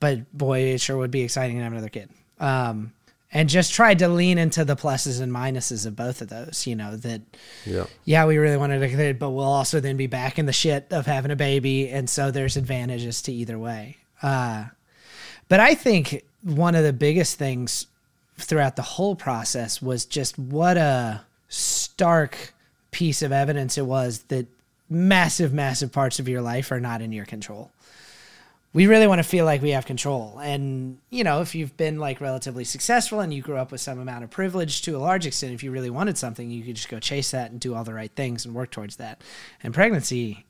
But 0.00 0.32
boy, 0.36 0.60
it 0.60 0.80
sure 0.80 0.96
would 0.96 1.10
be 1.10 1.22
exciting 1.22 1.56
to 1.56 1.62
have 1.62 1.72
another 1.72 1.88
kid. 1.88 2.10
Um, 2.38 2.92
and 3.32 3.48
just 3.48 3.74
tried 3.74 3.98
to 3.98 4.08
lean 4.08 4.38
into 4.38 4.64
the 4.64 4.76
pluses 4.76 5.20
and 5.20 5.32
minuses 5.32 5.84
of 5.84 5.96
both 5.96 6.22
of 6.22 6.28
those. 6.28 6.66
You 6.66 6.76
know 6.76 6.96
that, 6.96 7.20
yeah, 7.64 7.86
yeah, 8.04 8.26
we 8.26 8.38
really 8.38 8.56
wanted 8.56 8.82
a 8.82 8.88
kid, 8.88 9.18
but 9.18 9.30
we'll 9.30 9.44
also 9.44 9.80
then 9.80 9.96
be 9.96 10.06
back 10.06 10.38
in 10.38 10.46
the 10.46 10.52
shit 10.52 10.86
of 10.90 11.06
having 11.06 11.30
a 11.30 11.36
baby, 11.36 11.88
and 11.88 12.08
so 12.08 12.30
there's 12.30 12.56
advantages 12.56 13.20
to 13.22 13.32
either 13.32 13.58
way. 13.58 13.98
Uh, 14.22 14.66
but 15.48 15.60
I 15.60 15.74
think 15.74 16.24
one 16.42 16.74
of 16.74 16.84
the 16.84 16.92
biggest 16.92 17.38
things 17.38 17.86
throughout 18.38 18.76
the 18.76 18.82
whole 18.82 19.16
process 19.16 19.82
was 19.82 20.04
just 20.04 20.38
what 20.38 20.76
a 20.76 21.22
stark 21.48 22.54
piece 22.90 23.22
of 23.22 23.32
evidence 23.32 23.76
it 23.76 23.86
was 23.86 24.20
that 24.28 24.46
massive, 24.88 25.52
massive 25.52 25.92
parts 25.92 26.18
of 26.18 26.28
your 26.28 26.42
life 26.42 26.70
are 26.70 26.80
not 26.80 27.02
in 27.02 27.12
your 27.12 27.24
control 27.24 27.70
we 28.76 28.86
really 28.86 29.06
want 29.06 29.20
to 29.20 29.22
feel 29.22 29.46
like 29.46 29.62
we 29.62 29.70
have 29.70 29.86
control. 29.86 30.38
And, 30.38 30.98
you 31.08 31.24
know, 31.24 31.40
if 31.40 31.54
you've 31.54 31.74
been 31.78 31.98
like 31.98 32.20
relatively 32.20 32.62
successful 32.62 33.20
and 33.20 33.32
you 33.32 33.40
grew 33.40 33.56
up 33.56 33.72
with 33.72 33.80
some 33.80 33.98
amount 33.98 34.22
of 34.22 34.28
privilege 34.28 34.82
to 34.82 34.92
a 34.92 34.98
large 34.98 35.24
extent, 35.26 35.54
if 35.54 35.62
you 35.62 35.70
really 35.70 35.88
wanted 35.88 36.18
something, 36.18 36.50
you 36.50 36.62
could 36.62 36.76
just 36.76 36.90
go 36.90 37.00
chase 37.00 37.30
that 37.30 37.50
and 37.50 37.58
do 37.58 37.74
all 37.74 37.84
the 37.84 37.94
right 37.94 38.12
things 38.14 38.44
and 38.44 38.54
work 38.54 38.70
towards 38.70 38.96
that. 38.96 39.22
And 39.62 39.72
pregnancy 39.72 40.44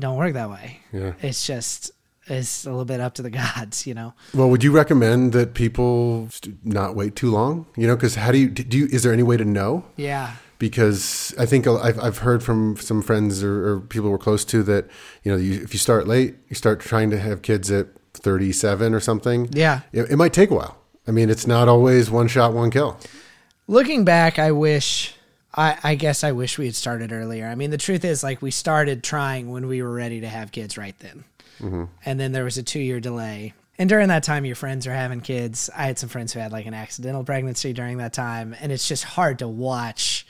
don't 0.00 0.16
work 0.16 0.32
that 0.32 0.50
way. 0.50 0.80
Yeah. 0.92 1.12
It's 1.22 1.46
just, 1.46 1.92
it's 2.26 2.66
a 2.66 2.70
little 2.70 2.84
bit 2.84 3.00
up 3.00 3.14
to 3.14 3.22
the 3.22 3.30
gods, 3.54 3.86
you 3.86 3.94
know? 3.94 4.12
Well, 4.34 4.50
would 4.50 4.64
you 4.64 4.72
recommend 4.72 5.32
that 5.34 5.54
people 5.54 6.30
not 6.64 6.96
wait 6.96 7.14
too 7.14 7.30
long? 7.30 7.66
You 7.76 7.86
know, 7.86 7.94
because 7.94 8.16
how 8.16 8.32
do 8.32 8.38
you, 8.38 8.48
do 8.48 8.76
you, 8.76 8.86
is 8.86 9.04
there 9.04 9.12
any 9.12 9.22
way 9.22 9.36
to 9.36 9.44
know? 9.44 9.84
Yeah 9.94 10.34
because 10.62 11.34
I 11.36 11.44
think 11.44 11.66
I've, 11.66 11.98
I've 11.98 12.18
heard 12.18 12.40
from 12.40 12.76
some 12.76 13.02
friends 13.02 13.42
or, 13.42 13.66
or 13.66 13.80
people 13.80 14.10
we're 14.12 14.16
close 14.16 14.44
to 14.44 14.62
that, 14.62 14.88
you 15.24 15.32
know, 15.32 15.36
you, 15.36 15.60
if 15.60 15.72
you 15.72 15.78
start 15.80 16.06
late, 16.06 16.36
you 16.48 16.54
start 16.54 16.78
trying 16.78 17.10
to 17.10 17.18
have 17.18 17.42
kids 17.42 17.68
at 17.68 17.88
37 18.14 18.94
or 18.94 19.00
something. 19.00 19.48
Yeah. 19.50 19.80
It, 19.90 20.12
it 20.12 20.16
might 20.16 20.32
take 20.32 20.52
a 20.52 20.54
while. 20.54 20.78
I 21.08 21.10
mean, 21.10 21.30
it's 21.30 21.48
not 21.48 21.66
always 21.66 22.12
one 22.12 22.28
shot, 22.28 22.52
one 22.52 22.70
kill. 22.70 22.96
Looking 23.66 24.04
back, 24.04 24.38
I 24.38 24.52
wish, 24.52 25.16
I, 25.52 25.78
I 25.82 25.94
guess 25.96 26.22
I 26.22 26.30
wish 26.30 26.58
we 26.58 26.66
had 26.66 26.76
started 26.76 27.10
earlier. 27.10 27.48
I 27.48 27.56
mean, 27.56 27.70
the 27.70 27.76
truth 27.76 28.04
is, 28.04 28.22
like, 28.22 28.40
we 28.40 28.52
started 28.52 29.02
trying 29.02 29.50
when 29.50 29.66
we 29.66 29.82
were 29.82 29.92
ready 29.92 30.20
to 30.20 30.28
have 30.28 30.52
kids 30.52 30.78
right 30.78 30.96
then. 31.00 31.24
Mm-hmm. 31.58 31.84
And 32.04 32.20
then 32.20 32.30
there 32.30 32.44
was 32.44 32.56
a 32.56 32.62
two 32.62 32.78
year 32.78 33.00
delay. 33.00 33.54
And 33.78 33.88
during 33.88 34.06
that 34.10 34.22
time, 34.22 34.44
your 34.44 34.54
friends 34.54 34.86
are 34.86 34.94
having 34.94 35.22
kids. 35.22 35.70
I 35.76 35.86
had 35.86 35.98
some 35.98 36.08
friends 36.08 36.32
who 36.32 36.38
had 36.38 36.52
like 36.52 36.66
an 36.66 36.74
accidental 36.74 37.24
pregnancy 37.24 37.72
during 37.72 37.96
that 37.96 38.12
time. 38.12 38.54
And 38.60 38.70
it's 38.70 38.86
just 38.86 39.02
hard 39.02 39.40
to 39.40 39.48
watch 39.48 40.24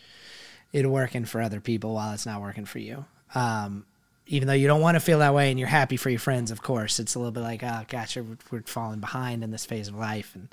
it 0.72 0.88
working 0.88 1.24
for 1.24 1.40
other 1.40 1.60
people 1.60 1.94
while 1.94 2.12
it's 2.14 2.26
not 2.26 2.40
working 2.40 2.64
for 2.64 2.78
you. 2.78 3.04
Um, 3.34 3.84
even 4.26 4.48
though 4.48 4.54
you 4.54 4.66
don't 4.66 4.80
want 4.80 4.94
to 4.94 5.00
feel 5.00 5.18
that 5.18 5.34
way 5.34 5.50
and 5.50 5.58
you're 5.58 5.68
happy 5.68 5.96
for 5.96 6.08
your 6.08 6.18
friends, 6.18 6.50
of 6.50 6.62
course, 6.62 6.98
it's 6.98 7.14
a 7.14 7.18
little 7.18 7.32
bit 7.32 7.40
like, 7.40 7.62
oh, 7.62 7.82
gosh, 7.88 8.16
we're 8.50 8.62
falling 8.62 9.00
behind 9.00 9.42
in 9.42 9.50
this 9.50 9.66
phase 9.66 9.88
of 9.88 9.96
life. 9.96 10.34
And 10.34 10.48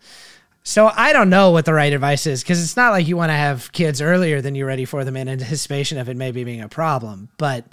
so 0.64 0.92
I 0.94 1.14
don't 1.14 1.30
know 1.30 1.52
what 1.52 1.66
the 1.66 1.74
right 1.74 1.94
advice 1.94 2.28
is 2.28 2.44
because 2.44 2.62
it's 2.62 2.76
not 2.76 2.92
like 2.92 3.08
you 3.08 3.16
want 3.16 3.30
to 3.30 3.36
have 3.36 3.72
kids 3.72 4.02
earlier 4.02 4.42
than 4.42 4.56
you're 4.56 4.68
ready 4.68 4.86
for 4.86 5.06
them 5.06 5.16
in 5.16 5.30
anticipation 5.30 5.98
of 5.98 6.10
it 6.10 6.17
maybe 6.17 6.43
being 6.43 6.62
a 6.62 6.70
problem. 6.70 7.30
But 7.38 7.65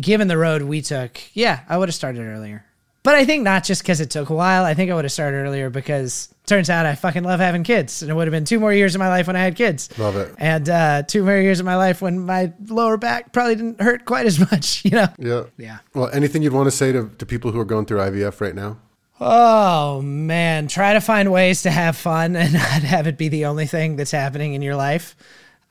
given 0.00 0.28
the 0.28 0.38
road 0.38 0.62
we 0.62 0.82
took, 0.82 1.20
yeah, 1.32 1.60
I 1.68 1.78
would 1.78 1.88
have 1.88 1.94
started 1.94 2.22
earlier. 2.22 2.64
But 3.04 3.16
I 3.16 3.26
think 3.26 3.44
not 3.44 3.64
just 3.64 3.82
because 3.82 4.00
it 4.00 4.08
took 4.08 4.30
a 4.30 4.34
while. 4.34 4.64
I 4.64 4.72
think 4.72 4.90
I 4.90 4.94
would 4.94 5.04
have 5.04 5.12
started 5.12 5.36
earlier 5.36 5.68
because 5.68 6.34
turns 6.46 6.70
out 6.70 6.86
I 6.86 6.94
fucking 6.94 7.22
love 7.22 7.38
having 7.38 7.62
kids. 7.62 8.00
And 8.00 8.10
it 8.10 8.14
would 8.14 8.26
have 8.26 8.32
been 8.32 8.46
two 8.46 8.58
more 8.58 8.72
years 8.72 8.94
of 8.94 8.98
my 8.98 9.08
life 9.08 9.26
when 9.26 9.36
I 9.36 9.42
had 9.42 9.56
kids. 9.56 9.96
Love 9.98 10.16
it. 10.16 10.34
And 10.38 10.66
uh, 10.70 11.02
two 11.02 11.22
more 11.22 11.36
years 11.36 11.60
of 11.60 11.66
my 11.66 11.76
life 11.76 12.00
when 12.00 12.20
my 12.20 12.54
lower 12.66 12.96
back 12.96 13.30
probably 13.30 13.56
didn't 13.56 13.82
hurt 13.82 14.06
quite 14.06 14.24
as 14.24 14.40
much, 14.50 14.86
you 14.86 14.92
know? 14.92 15.08
Yeah. 15.18 15.44
Yeah. 15.58 15.78
Well, 15.92 16.08
anything 16.14 16.42
you'd 16.42 16.54
want 16.54 16.66
to 16.66 16.70
say 16.70 16.92
to, 16.92 17.10
to 17.18 17.26
people 17.26 17.52
who 17.52 17.60
are 17.60 17.66
going 17.66 17.84
through 17.84 17.98
IVF 17.98 18.40
right 18.40 18.54
now? 18.54 18.78
Oh, 19.20 20.00
man. 20.00 20.66
Try 20.66 20.94
to 20.94 21.00
find 21.02 21.30
ways 21.30 21.60
to 21.62 21.70
have 21.70 21.98
fun 21.98 22.36
and 22.36 22.54
not 22.54 22.64
have 22.64 23.06
it 23.06 23.18
be 23.18 23.28
the 23.28 23.44
only 23.44 23.66
thing 23.66 23.96
that's 23.96 24.12
happening 24.12 24.54
in 24.54 24.62
your 24.62 24.76
life. 24.76 25.14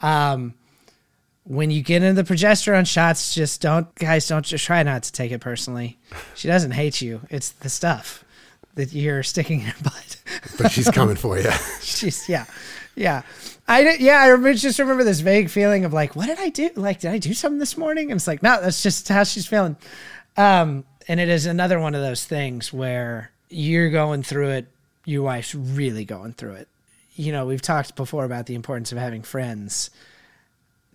Um, 0.02 0.54
when 1.46 1.72
you 1.72 1.82
get 1.82 2.04
into 2.04 2.22
the 2.22 2.34
progesterone 2.34 2.88
shots, 2.88 3.34
just 3.34 3.62
don't, 3.62 3.94
guys, 3.96 4.28
don't 4.28 4.46
just 4.46 4.64
try 4.66 4.82
not 4.84 5.04
to 5.04 5.12
take 5.12 5.32
it 5.32 5.40
personally. 5.40 5.98
She 6.36 6.48
doesn't 6.48 6.72
hate 6.72 7.02
you. 7.02 7.22
It's 7.30 7.50
the 7.50 7.70
stuff 7.70 8.24
that 8.76 8.94
you're 8.94 9.24
sticking 9.24 9.60
in 9.60 9.68
her 9.68 9.84
butt. 9.84 10.22
but 10.58 10.72
she's 10.72 10.90
coming 10.90 11.16
for 11.16 11.38
you. 11.38 11.52
she's, 11.82 12.28
yeah. 12.30 12.46
Yeah. 12.96 13.24
I, 13.68 13.96
yeah, 13.96 14.22
I 14.22 14.28
remember, 14.28 14.54
just 14.54 14.80
remember 14.80 15.04
this 15.04 15.20
vague 15.20 15.50
feeling 15.50 15.86
of 15.86 15.94
like, 15.94 16.16
what 16.16 16.28
did 16.28 16.40
I 16.40 16.50
do? 16.50 16.70
Like, 16.76 17.02
did 17.02 17.12
I 17.12 17.18
do 17.18 17.34
something 17.34 17.60
this 17.60 17.78
morning? 17.78 18.12
And 18.12 18.18
it's 18.18 18.28
like, 18.28 18.42
no, 18.42 18.62
that's 18.62 18.82
just 18.82 19.08
how 19.10 19.24
she's 19.24 19.46
feeling. 19.46 19.76
Um, 20.38 20.86
and 21.08 21.20
it 21.20 21.30
is 21.30 21.46
another 21.46 21.80
one 21.80 21.96
of 21.96 22.02
those 22.02 22.26
things 22.26 22.72
where 22.72 23.32
you're 23.50 23.90
going 23.90 24.24
through 24.24 24.50
it. 24.50 24.68
Your 25.06 25.24
wife's 25.24 25.54
really 25.54 26.06
going 26.06 26.34
through 26.34 26.54
it. 26.54 26.68
You 27.16 27.32
know, 27.32 27.46
we've 27.46 27.62
talked 27.62 27.96
before 27.96 28.24
about 28.24 28.46
the 28.46 28.56
importance 28.56 28.92
of 28.92 28.98
having 28.98 29.22
friends 29.22 29.90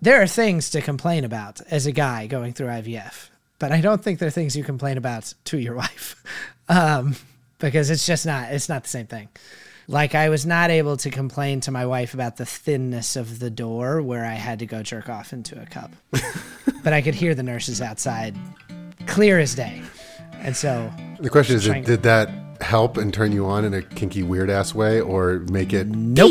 there 0.01 0.23
are 0.23 0.27
things 0.27 0.71
to 0.71 0.81
complain 0.81 1.25
about 1.25 1.61
as 1.71 1.87
a 1.87 1.93
guy 1.93 2.27
going 2.27 2.53
through 2.53 2.69
IVF, 2.69 3.31
but 3.59 3.73
I 3.73 3.81
don't 3.81 4.03
think 4.03 4.19
there 4.19 4.29
are 4.29 4.33
things 4.33 4.57
you 4.57 4.65
complain 4.65 4.97
about 4.97 5.33
to 5.45 5.59
your 5.59 5.75
wife, 5.77 6.23
um, 6.69 7.17
because 7.59 7.91
it's 7.91 8.07
just 8.07 8.27
not 8.27 8.53
it's 8.53 8.69
not 8.69 8.85
the 8.85 8.89
same 8.89 9.07
thing. 9.07 9.29
Like 9.87 10.15
I 10.15 10.29
was 10.29 10.45
not 10.45 10.71
able 10.71 10.99
to 10.99 11.11
complain 11.11 11.61
to 11.63 11.71
my 11.71 11.87
wife 11.87 12.13
about 12.13 12.37
the 12.37 12.45
thinness 12.45 13.17
of 13.17 13.39
the 13.39 13.51
door 13.51 14.03
where 14.03 14.25
I 14.25 14.35
had 14.35 14.59
to 14.59 14.67
go 14.67 14.83
jerk 14.83 15.09
off 15.09 15.33
into 15.33 15.61
a 15.61 15.67
cup, 15.67 15.93
but 16.85 16.93
I 16.93 17.01
could 17.01 17.15
hear 17.15 17.35
the 17.35 17.43
nurses 17.43 17.81
outside, 17.81 18.37
clear 19.07 19.39
as 19.39 19.55
day, 19.55 19.83
and 20.35 20.57
so 20.57 20.93
the 21.19 21.31
question 21.31 21.57
is, 21.57 21.65
did 21.87 22.03
that 22.03 22.31
help 22.61 22.97
and 22.97 23.15
turn 23.15 23.33
you 23.33 23.47
on 23.47 23.65
in 23.65 23.75
a 23.75 23.83
kinky 23.83 24.23
weird 24.23 24.51
ass 24.51 24.75
way 24.75 25.01
or 25.01 25.41
make 25.51 25.73
it 25.73 25.87
nope 25.87 26.31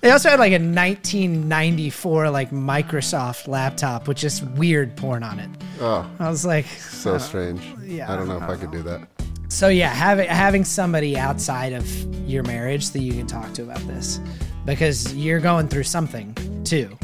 they 0.00 0.10
also 0.10 0.30
had 0.30 0.38
like 0.38 0.52
a 0.52 0.58
1994 0.58 2.30
like 2.30 2.50
microsoft 2.50 3.48
laptop 3.48 4.08
with 4.08 4.16
just 4.16 4.42
weird 4.50 4.96
porn 4.96 5.22
on 5.22 5.38
it 5.38 5.50
oh 5.80 6.08
i 6.18 6.28
was 6.28 6.44
like 6.44 6.66
so 6.66 7.18
strange 7.18 7.60
yeah 7.82 8.12
i 8.12 8.16
don't 8.16 8.28
know 8.28 8.36
if 8.36 8.42
i 8.44 8.56
could 8.56 8.70
do 8.70 8.82
that 8.82 9.06
so 9.48 9.68
yeah 9.68 9.88
having 9.88 10.28
having 10.28 10.64
somebody 10.64 11.16
outside 11.16 11.72
of 11.72 11.86
your 12.28 12.42
marriage 12.44 12.90
that 12.90 13.00
you 13.00 13.12
can 13.12 13.26
talk 13.26 13.52
to 13.52 13.62
about 13.62 13.80
this 13.86 14.20
because 14.64 15.14
you're 15.14 15.40
going 15.40 15.68
through 15.68 15.82
something 15.82 16.34
too 16.64 16.96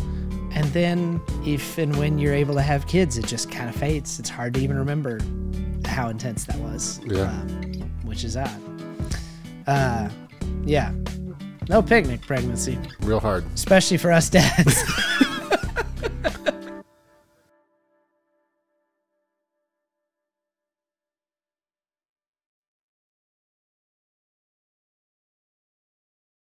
and 0.53 0.65
then 0.67 1.21
if 1.45 1.79
and 1.79 1.95
when 1.97 2.19
you're 2.19 2.35
able 2.35 2.55
to 2.55 2.63
have 2.63 2.87
kids 2.87 3.19
it 3.19 3.27
just 3.27 3.51
kind 3.51 3.69
of 3.69 3.77
fades 3.77 4.19
it's 4.19 4.29
hard 4.29 4.55
to 4.55 4.61
even 4.61 4.77
remember 4.79 5.19
how 5.99 6.09
intense 6.09 6.45
that 6.45 6.59
was. 6.59 7.01
Yeah. 7.05 7.23
Um, 7.23 7.91
which 8.05 8.23
is 8.25 8.37
odd. 8.37 8.61
Uh, 9.67 10.09
yeah. 10.65 10.93
No 11.69 11.83
picnic 11.83 12.23
pregnancy. 12.23 12.79
Real 13.01 13.21
hard. 13.21 13.45
Especially 13.55 13.99
for 13.99 14.11
us 14.11 14.31
dads. 14.31 14.83